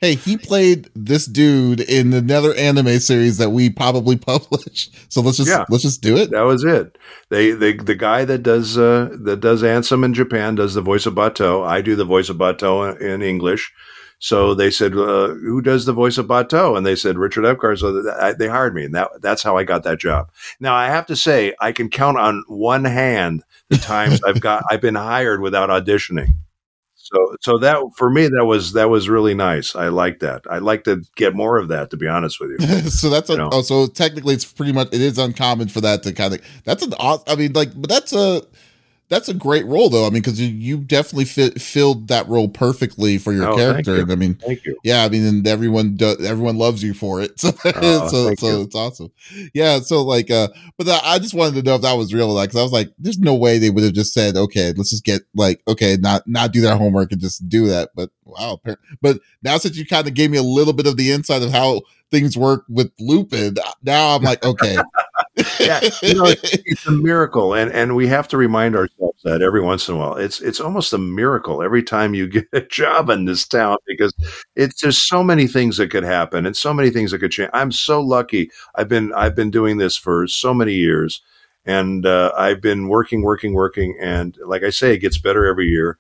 [0.02, 4.94] hey, he played this dude in another anime series that we probably published.
[5.12, 6.32] So let's just yeah, let's just do it.
[6.32, 6.98] That was it.
[7.30, 11.06] They they the guy that does uh that does Ansem in Japan does the voice
[11.06, 11.66] of Batou.
[11.66, 13.72] I do the voice of Batou in English.
[14.24, 17.76] So they said, uh, "Who does the voice of Batou?" And they said, "Richard Epcar."
[17.76, 18.04] So
[18.38, 20.30] they hired me, and that that's how I got that job.
[20.60, 24.64] Now I have to say, I can count on one hand the times I've got
[24.70, 26.36] I've been hired without auditioning.
[27.14, 29.76] So so that for me that was that was really nice.
[29.76, 30.44] I like that.
[30.50, 31.90] I'd like to get more of that.
[31.92, 32.68] To be honest with you.
[32.90, 36.14] so that's a, oh, so technically it's pretty much it is uncommon for that to
[36.14, 38.44] kind of that's an I mean like but that's a
[39.12, 40.08] that's a great role though.
[40.08, 43.98] I mean, because you, you definitely fit, filled that role perfectly for your oh, character.
[43.98, 44.10] You.
[44.10, 44.80] I mean, thank you.
[44.86, 47.34] Yeah, I mean, and everyone does, everyone loves you for it.
[47.42, 49.12] So, oh, so, so it's awesome.
[49.54, 49.80] Yeah.
[49.80, 52.30] So like, uh, but I just wanted to know if that was real.
[52.30, 54.92] Like, cause I was like, there's no way they would have just said, okay, let's
[54.92, 57.90] just get like, okay, not not do their homework and just do that.
[57.96, 58.60] But wow.
[59.02, 61.52] But now since you kind of gave me a little bit of the insight of
[61.52, 61.82] how
[62.12, 64.78] things work with Lupin, now I'm like, okay.
[65.60, 69.42] Yeah, you know, it's, it's, a miracle, and and we have to remind ourselves that
[69.42, 70.16] every once in a while.
[70.16, 74.14] It's it's almost a miracle every time you get a job in this town because
[74.56, 77.50] it's there's so many things that could happen and so many things that could change.
[77.54, 78.52] I'm so lucky.
[78.76, 81.22] I've been I've been doing this for so many years,
[81.66, 85.68] and uh, I've been working, working, working, and like I say, it gets better every
[85.68, 85.98] year.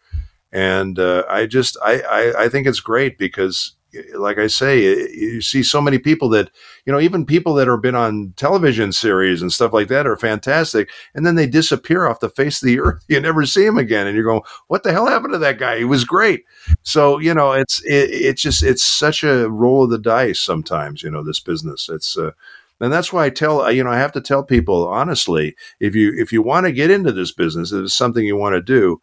[0.51, 3.75] And uh, I just I, I I think it's great because
[4.15, 6.49] like I say, you see so many people that,
[6.85, 10.15] you know, even people that have been on television series and stuff like that are
[10.15, 10.89] fantastic.
[11.13, 13.03] And then they disappear off the face of the earth.
[13.07, 14.07] You never see them again.
[14.07, 15.77] And you're going, what the hell happened to that guy?
[15.77, 16.43] He was great.
[16.83, 21.03] So, you know, it's, it, it's just, it's such a roll of the dice sometimes,
[21.03, 21.89] you know, this business.
[21.89, 22.31] It's, uh,
[22.79, 26.13] and that's why I tell, you know, I have to tell people honestly, if you,
[26.17, 28.61] if you want to get into this business, if it is something you want to
[28.61, 29.01] do,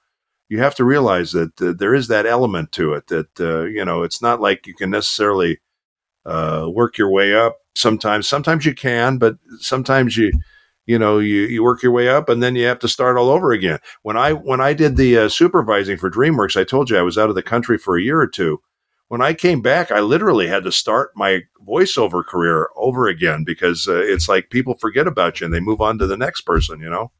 [0.48, 3.84] you have to realize that uh, there is that element to it that uh, you
[3.84, 5.58] know it's not like you can necessarily
[6.26, 8.28] uh, work your way up sometimes.
[8.28, 10.32] Sometimes you can but sometimes you
[10.86, 13.30] you know you, you work your way up and then you have to start all
[13.30, 13.78] over again.
[14.02, 17.18] When i when i did the uh, supervising for dreamworks i told you i was
[17.18, 18.60] out of the country for a year or two.
[19.08, 23.88] When i came back i literally had to start my voiceover career over again because
[23.88, 26.80] uh, it's like people forget about you and they move on to the next person
[26.80, 27.10] you know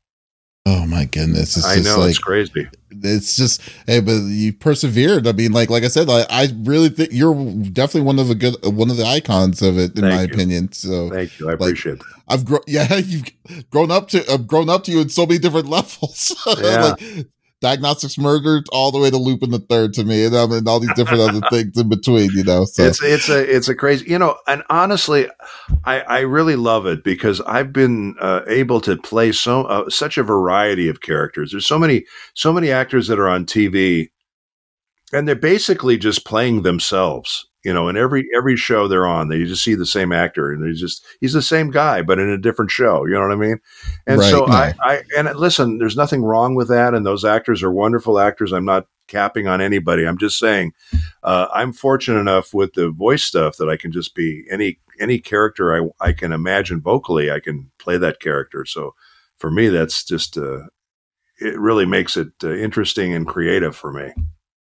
[0.71, 1.57] Oh my goodness!
[1.57, 2.69] It's I know like, it's crazy.
[2.91, 5.27] It's just hey, but you persevered.
[5.27, 7.35] I mean, like like I said, like, I really think you're
[7.73, 10.29] definitely one of the good one of the icons of it, in Thank my you.
[10.29, 10.73] opinion.
[10.73, 12.03] So Thank you, I appreciate it.
[12.29, 13.25] I've grown, yeah, you've
[13.71, 16.35] grown up to I've grown up to you in so many different levels.
[16.61, 16.97] Yeah.
[17.01, 17.27] like,
[17.61, 20.81] diagnostics Murder all the way to Lupin the Third to me, and, um, and all
[20.81, 22.31] these different other things in between.
[22.31, 25.29] You know, so it's it's a it's a crazy you know, and honestly,
[25.85, 30.19] I I really love it because I've been uh, able to play so uh, such
[30.19, 31.53] a variety of characters.
[31.53, 32.05] There's so many
[32.35, 34.11] so many actors that are on TV,
[35.13, 39.45] and they're basically just playing themselves you know, in every every show they're on, they
[39.45, 42.39] just see the same actor, and he's just he's the same guy, but in a
[42.39, 43.05] different show.
[43.05, 43.59] You know what I mean?
[44.07, 44.47] And right, so.
[44.47, 48.53] I, I and listen, there's nothing wrong with that, and those actors are wonderful actors.
[48.53, 50.07] I'm not capping on anybody.
[50.07, 50.73] I'm just saying,
[51.23, 55.19] uh, I'm fortunate enough with the voice stuff that I can just be any any
[55.19, 57.31] character I I can imagine vocally.
[57.31, 58.65] I can play that character.
[58.67, 58.95] So
[59.39, 60.61] for me, that's just uh,
[61.41, 64.13] it really makes it uh, interesting and creative for me.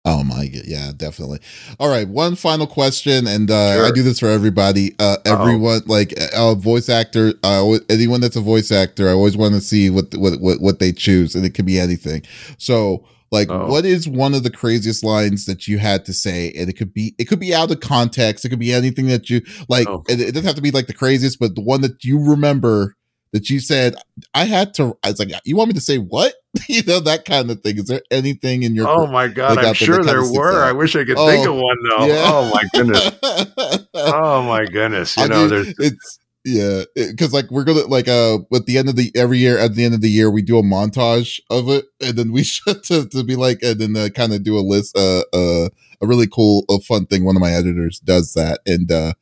[0.05, 1.39] Oh my god, yeah, definitely.
[1.77, 3.85] All right, one final question, and uh, sure.
[3.85, 4.95] I do this for everybody.
[4.97, 9.55] Uh, everyone, like a voice actor, uh, anyone that's a voice actor, I always want
[9.55, 12.23] to see what, what what what they choose, and it can be anything.
[12.57, 13.67] So, like, oh.
[13.67, 16.53] what is one of the craziest lines that you had to say?
[16.53, 18.45] And it could be it could be out of context.
[18.45, 19.89] It could be anything that you like.
[19.89, 20.05] Oh.
[20.07, 22.95] It, it doesn't have to be like the craziest, but the one that you remember
[23.33, 23.95] that you said
[24.33, 24.97] I had to.
[25.03, 26.35] I was like, you want me to say what?
[26.67, 27.77] you know that kind of thing.
[27.77, 28.87] Is there anything in your?
[28.87, 30.63] Oh my god, I'm sure there were.
[30.63, 32.05] I wish I could oh, think of one though.
[32.05, 32.23] Yeah.
[32.25, 33.87] Oh my goodness.
[33.93, 35.15] oh my goodness.
[35.15, 38.89] You I know, there's it's yeah, because like we're gonna like uh at the end
[38.89, 41.69] of the every year at the end of the year we do a montage of
[41.69, 44.57] it, and then we should to, to be like and then uh, kind of do
[44.57, 45.69] a list uh uh
[46.01, 47.25] a really cool a fun thing.
[47.25, 49.13] One of my editors does that, and uh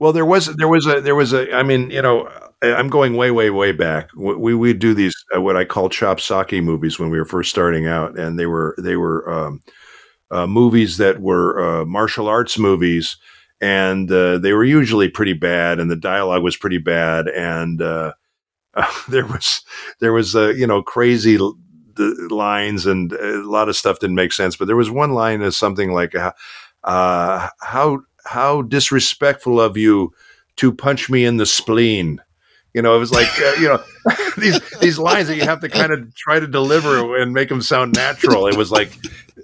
[0.00, 2.28] well, there was there was a there was a I mean you know
[2.62, 4.10] I'm going way, way, way back.
[4.14, 7.86] We we do these uh, what I call chopsocky movies when we were first starting
[7.86, 9.62] out, and they were they were um,
[10.30, 13.16] uh, movies that were uh, martial arts movies,
[13.62, 18.12] and uh, they were usually pretty bad, and the dialogue was pretty bad, and uh,
[19.08, 19.62] there was
[20.00, 21.38] there was uh, you know crazy
[22.28, 24.56] lines, and a lot of stuff didn't make sense.
[24.56, 26.14] But there was one line as something like,
[26.84, 30.12] "How how disrespectful of you."
[30.56, 32.20] To punch me in the spleen,
[32.74, 33.82] you know, it was like uh, you know
[34.38, 37.62] these these lines that you have to kind of try to deliver and make them
[37.62, 38.46] sound natural.
[38.46, 38.96] It was like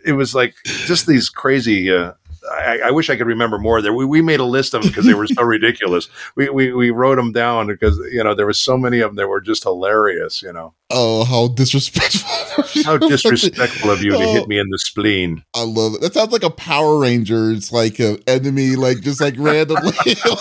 [0.04, 2.12] it was like just these crazy uh,
[2.52, 3.92] I, I, wish I could remember more there.
[3.92, 6.08] We, we made a list of them because they were so ridiculous.
[6.34, 9.16] We, we, we wrote them down because, you know, there were so many of them
[9.16, 10.74] that were just hilarious, you know.
[10.90, 12.82] Oh, how disrespectful.
[12.84, 15.42] how disrespectful of you oh, to hit me in the spleen.
[15.54, 16.00] I love it.
[16.00, 19.92] That sounds like a Power Rangers, like an enemy, like just like randomly,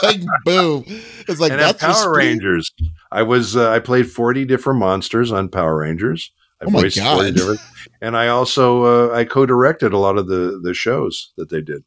[0.03, 0.83] like boom.
[1.27, 2.71] It's like, and that's Power Rangers.
[3.11, 6.31] I was, uh, I played 40 different monsters on Power Rangers.
[6.61, 7.59] I oh voiced 40 different.
[8.01, 11.83] And I also, uh, I co-directed a lot of the, the shows that they did.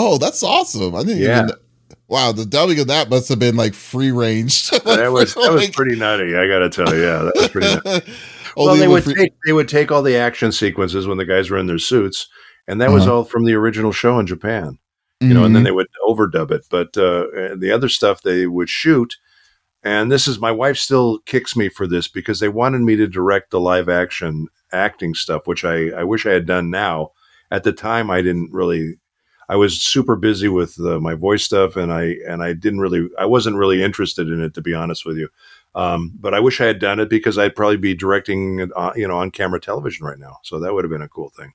[0.00, 0.94] Oh, that's awesome!
[0.94, 1.44] I didn't yeah.
[1.44, 1.56] even.
[2.06, 4.70] Wow, the dubbing of that must have been like free range.
[4.72, 6.36] like, that was that was pretty nutty.
[6.36, 8.12] I got to tell you, yeah, that was pretty.
[8.56, 11.50] well, they would free- take they would take all the action sequences when the guys
[11.50, 12.28] were in their suits,
[12.68, 12.94] and that uh-huh.
[12.94, 14.78] was all from the original show in Japan.
[15.20, 15.46] You know, mm-hmm.
[15.46, 15.64] and then mm-hmm.
[15.64, 16.64] they would overdub it.
[16.70, 19.16] But uh, the other stuff they would shoot,
[19.82, 23.08] and this is my wife still kicks me for this because they wanted me to
[23.08, 27.10] direct the live action acting stuff, which I, I wish I had done now.
[27.50, 28.98] At the time, I didn't really
[29.48, 33.08] I was super busy with uh, my voice stuff, and I and I didn't really,
[33.18, 35.28] I wasn't really interested in it to be honest with you.
[35.74, 39.06] Um, but I wish I had done it because I'd probably be directing, uh, you
[39.06, 40.38] know, on camera television right now.
[40.42, 41.52] So that would have been a cool thing.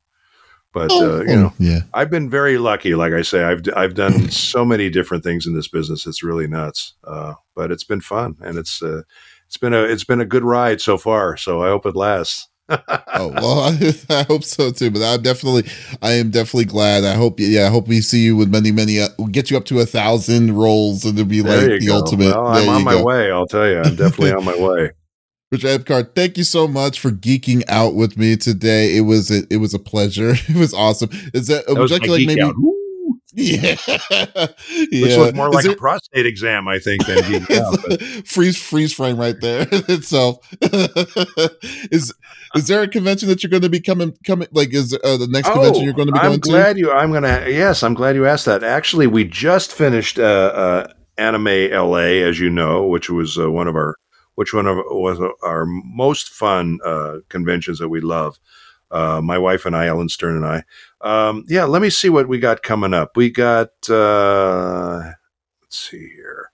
[0.71, 1.81] But oh, uh, you know, yeah.
[1.93, 2.95] I've been very lucky.
[2.95, 6.07] Like I say, I've I've done so many different things in this business.
[6.07, 6.95] It's really nuts.
[7.03, 9.03] Uh, but it's been fun, and it's uh,
[9.45, 11.37] it's been a it's been a good ride so far.
[11.37, 12.49] So I hope it lasts
[13.15, 14.91] oh well, I, I, hope so too.
[14.91, 15.69] But I'm definitely,
[16.01, 17.03] I am definitely glad.
[17.03, 18.99] I hope, yeah, I hope we see you with many, many.
[18.99, 21.87] Uh, we'll get you up to a thousand roles, and it'll be there like the
[21.87, 21.95] go.
[21.95, 22.35] ultimate.
[22.35, 23.03] Well, I'm on my go.
[23.03, 23.31] way.
[23.31, 24.91] I'll tell you, I'm definitely on my way.
[25.51, 28.97] Richard Epcar, thank you so much for geeking out with me today.
[28.97, 30.33] It was a, it was a pleasure.
[30.49, 31.09] It was awesome.
[31.33, 32.41] Is that, that would you like maybe?
[32.41, 32.55] Out.
[33.35, 34.47] Yeah, yeah.
[34.91, 37.17] Which looked more like a prostate exam, I think, than
[37.51, 40.37] out, freeze freeze frame right there itself.
[41.91, 42.13] is
[42.55, 44.47] is there a convention that you're going to be coming coming?
[44.51, 46.91] Like, is uh, the next oh, convention you're going to be I'm going glad you.
[46.91, 47.45] I'm to.
[47.47, 48.63] Yes, I'm glad you asked that.
[48.63, 53.67] Actually, we just finished uh, uh, Anime LA, as you know, which was uh, one
[53.67, 53.95] of our
[54.35, 58.39] which one of was our most fun uh, conventions that we love.
[58.91, 60.63] Uh, my wife and I, Ellyn Stern and I.
[61.03, 63.17] Um, yeah, let me see what we got coming up.
[63.17, 65.01] We got, uh,
[65.61, 66.51] let's see here.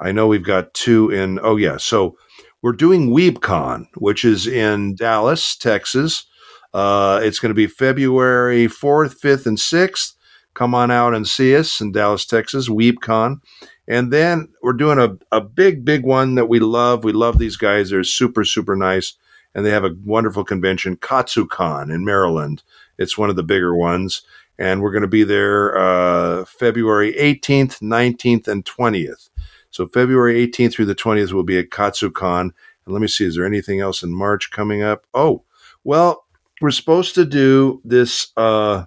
[0.00, 1.76] I know we've got two in, oh, yeah.
[1.76, 2.16] So
[2.62, 6.24] we're doing WeebCon, which is in Dallas, Texas.
[6.72, 10.14] Uh, it's going to be February 4th, 5th, and 6th.
[10.54, 13.40] Come on out and see us in Dallas, Texas, WeebCon.
[13.88, 17.02] And then we're doing a, a big, big one that we love.
[17.04, 17.90] We love these guys.
[17.90, 19.16] They're super, super nice
[19.54, 22.62] and they have a wonderful convention, KatsuCon in Maryland.
[23.02, 24.22] It's one of the bigger ones,
[24.58, 29.28] and we're going to be there uh, February 18th, 19th, and 20th.
[29.70, 32.40] So February 18th through the 20th will be at KatsuCon.
[32.40, 32.52] And
[32.86, 35.06] let me see, is there anything else in March coming up?
[35.14, 35.44] Oh,
[35.84, 36.26] well,
[36.60, 38.84] we're supposed to do this uh,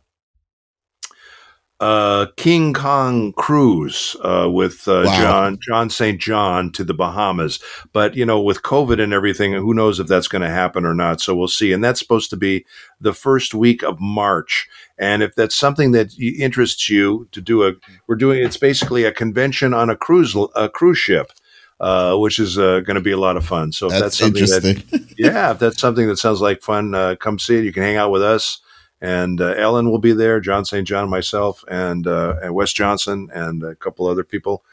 [1.80, 5.22] uh, King Kong cruise uh, with uh, wow.
[5.22, 6.20] John John St.
[6.20, 7.60] John to the Bahamas.
[7.92, 10.94] But you know, with COVID and everything, who knows if that's going to happen or
[10.94, 11.20] not?
[11.20, 11.74] So we'll see.
[11.74, 12.66] And that's supposed to be
[13.06, 14.68] the first week of March.
[14.98, 17.74] And if that's something that interests you to do a,
[18.08, 21.32] we're doing it's basically a convention on a cruise a cruise ship.
[21.78, 23.70] Uh, which is uh, going to be a lot of fun.
[23.70, 27.18] So if that's, that's something that, yeah, if that's something that sounds like fun, uh,
[27.20, 27.66] come see it.
[27.66, 28.62] You can hang out with us
[29.02, 30.88] and uh, Ellyn will be there, John St.
[30.88, 34.64] John, myself, and uh, and Wes Johnson, and a couple other people,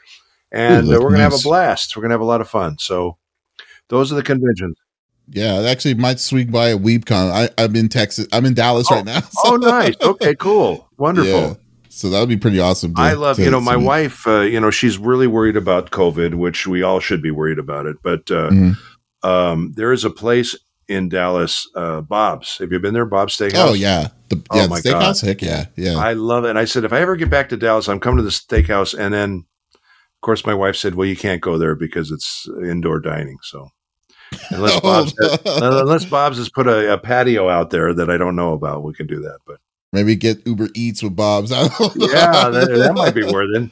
[0.51, 1.95] and Ooh, uh, we're gonna have a blast.
[1.95, 2.77] We're gonna have a lot of fun.
[2.79, 3.17] So
[3.89, 4.77] those are the conventions.
[5.29, 7.31] Yeah, I actually might swing by a WeebCon.
[7.31, 8.27] I, I'm in Texas.
[8.31, 9.21] I'm in Dallas oh, right now.
[9.21, 9.29] So.
[9.45, 9.95] Oh, nice.
[10.01, 10.89] Okay, cool.
[10.97, 11.31] Wonderful.
[11.31, 11.53] Yeah.
[11.89, 12.95] So that would be pretty awesome.
[12.95, 16.33] To, I love, you know, my wife, uh, you know, she's really worried about COVID,
[16.33, 17.97] which we all should be worried about it.
[18.01, 19.29] But uh, mm-hmm.
[19.29, 20.55] um, there is a place
[20.87, 22.57] in Dallas, uh, Bob's.
[22.57, 23.69] Have you been there, Bob's Steakhouse?
[23.69, 25.21] Oh yeah, the, oh, yeah, my steakhouse.
[25.21, 25.27] God.
[25.27, 25.97] Heck yeah, yeah.
[25.97, 26.49] I love it.
[26.49, 28.97] And I said, if I ever get back to Dallas, I'm coming to the steakhouse.
[28.97, 29.45] And then,
[29.75, 33.37] of course, my wife said, well, you can't go there because it's indoor dining.
[33.43, 33.69] So
[34.49, 38.35] unless Bob's, has, unless Bob's has put a, a, patio out there that I don't
[38.35, 39.39] know about, we can do that.
[39.45, 39.59] But
[39.91, 41.51] maybe get Uber Eats with Bob's.
[41.51, 43.69] yeah, that, that, might be worth it.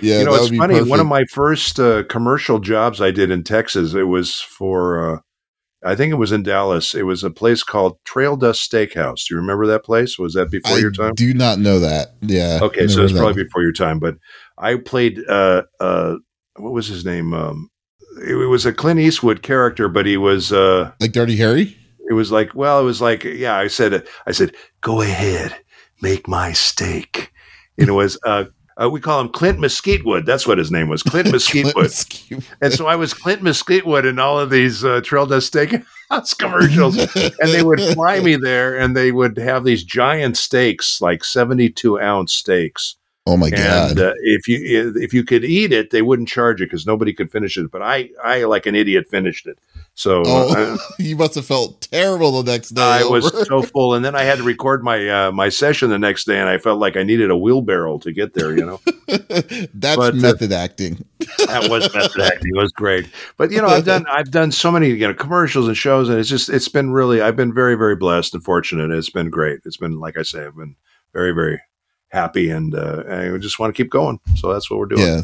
[0.00, 0.74] Yeah, you know, it's funny.
[0.74, 0.90] Perfect.
[0.90, 5.16] One of my first uh, commercial jobs I did in Texas, it was for.
[5.16, 5.20] Uh,
[5.84, 6.92] I think it was in Dallas.
[6.94, 9.26] It was a place called Trail Dust Steakhouse.
[9.26, 10.18] Do you remember that place?
[10.18, 11.14] Was that before I your time?
[11.14, 12.14] Do not know that.
[12.20, 12.58] Yeah.
[12.62, 14.00] Okay, so it's probably before your time.
[14.00, 14.16] But
[14.56, 15.20] I played.
[15.28, 16.16] Uh, uh,
[16.56, 17.32] what was his name?
[17.32, 17.70] Um,
[18.22, 21.76] it, was a Clint Eastwood character, but he was uh, like Dirty Harry.
[22.08, 23.56] It was like, well, it was like, yeah.
[23.56, 25.54] I said, I said, go ahead,
[26.00, 27.32] make my steak.
[27.78, 28.44] And it was uh,
[28.80, 30.24] uh, we call him Clint Mesquitewood.
[30.24, 31.72] That's what his name was, Clint Mesquitewood.
[31.72, 32.44] Clint Mesquitewood.
[32.62, 35.84] And so I was Clint Mesquitewood in all of these uh, Trail Dust Steakhouse
[36.38, 41.24] commercials, and they would fly me there, and they would have these giant steaks, like
[41.24, 42.96] seventy-two ounce steaks,
[43.28, 43.90] Oh my god!
[43.90, 47.12] And, uh, if you if you could eat it, they wouldn't charge it because nobody
[47.12, 47.70] could finish it.
[47.70, 49.58] But I I like an idiot finished it.
[49.92, 52.80] So oh, uh, you must have felt terrible the next day.
[52.80, 53.10] I over.
[53.10, 56.24] was so full, and then I had to record my uh, my session the next
[56.24, 58.56] day, and I felt like I needed a wheelbarrow to get there.
[58.56, 58.80] You know,
[59.74, 61.04] that's but, uh, method acting.
[61.48, 62.52] that was method acting.
[62.54, 63.10] It was great.
[63.36, 66.18] But you know, I've done I've done so many you know commercials and shows, and
[66.18, 68.90] it's just it's been really I've been very very blessed and fortunate.
[68.90, 69.60] It's been great.
[69.66, 70.76] It's been like I say, I've been
[71.12, 71.60] very very
[72.10, 74.18] happy and uh, I just want to keep going.
[74.36, 75.06] So that's what we're doing.
[75.06, 75.22] Yeah.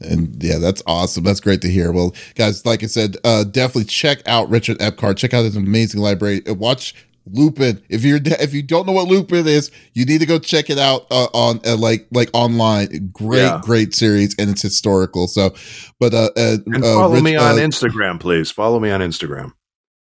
[0.00, 1.24] And yeah, that's awesome.
[1.24, 1.92] That's great to hear.
[1.92, 5.16] Well, guys, like I said, uh, definitely check out Richard Epcar.
[5.16, 6.46] Check out his amazing library.
[6.46, 6.94] Uh, watch
[7.26, 7.82] Lupin.
[7.88, 10.78] If you're if you don't know what Lupin is, you need to go check it
[10.78, 13.10] out uh, on uh, like like online.
[13.12, 13.60] Great, yeah.
[13.62, 15.26] great series, and it's historical.
[15.28, 15.54] So,
[16.00, 18.50] but uh, uh and uh, follow Rich, me on Instagram, please.
[18.50, 19.52] Follow me on Instagram.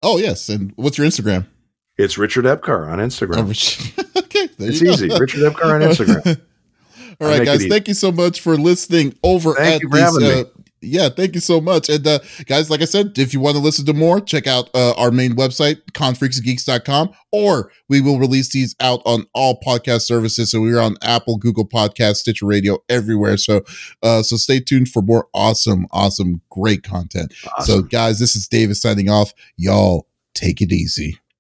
[0.02, 1.46] Oh yes, and what's your Instagram?
[2.00, 3.40] It's Richard Epcar on Instagram.
[3.40, 5.10] Oh, okay, it's easy.
[5.10, 6.40] Richard Epcar on Instagram.
[7.22, 7.68] All right, guys.
[7.68, 10.24] Thank you so much for listening over thank at these.
[10.24, 10.44] Uh,
[10.82, 11.90] yeah, thank you so much.
[11.90, 14.70] And uh, guys, like I said, if you want to listen to more, check out
[14.74, 20.52] uh, our main website, confreaksgeeks.com, or we will release these out on all podcast services.
[20.52, 23.36] So we're on Apple, Google Podcast, Stitcher Radio, everywhere.
[23.36, 23.62] So
[24.04, 27.34] uh, so stay tuned for more awesome, awesome, great content.
[27.58, 27.76] Awesome.
[27.76, 29.34] So guys, this is Davis signing off.
[29.58, 31.20] Y'all take it easy.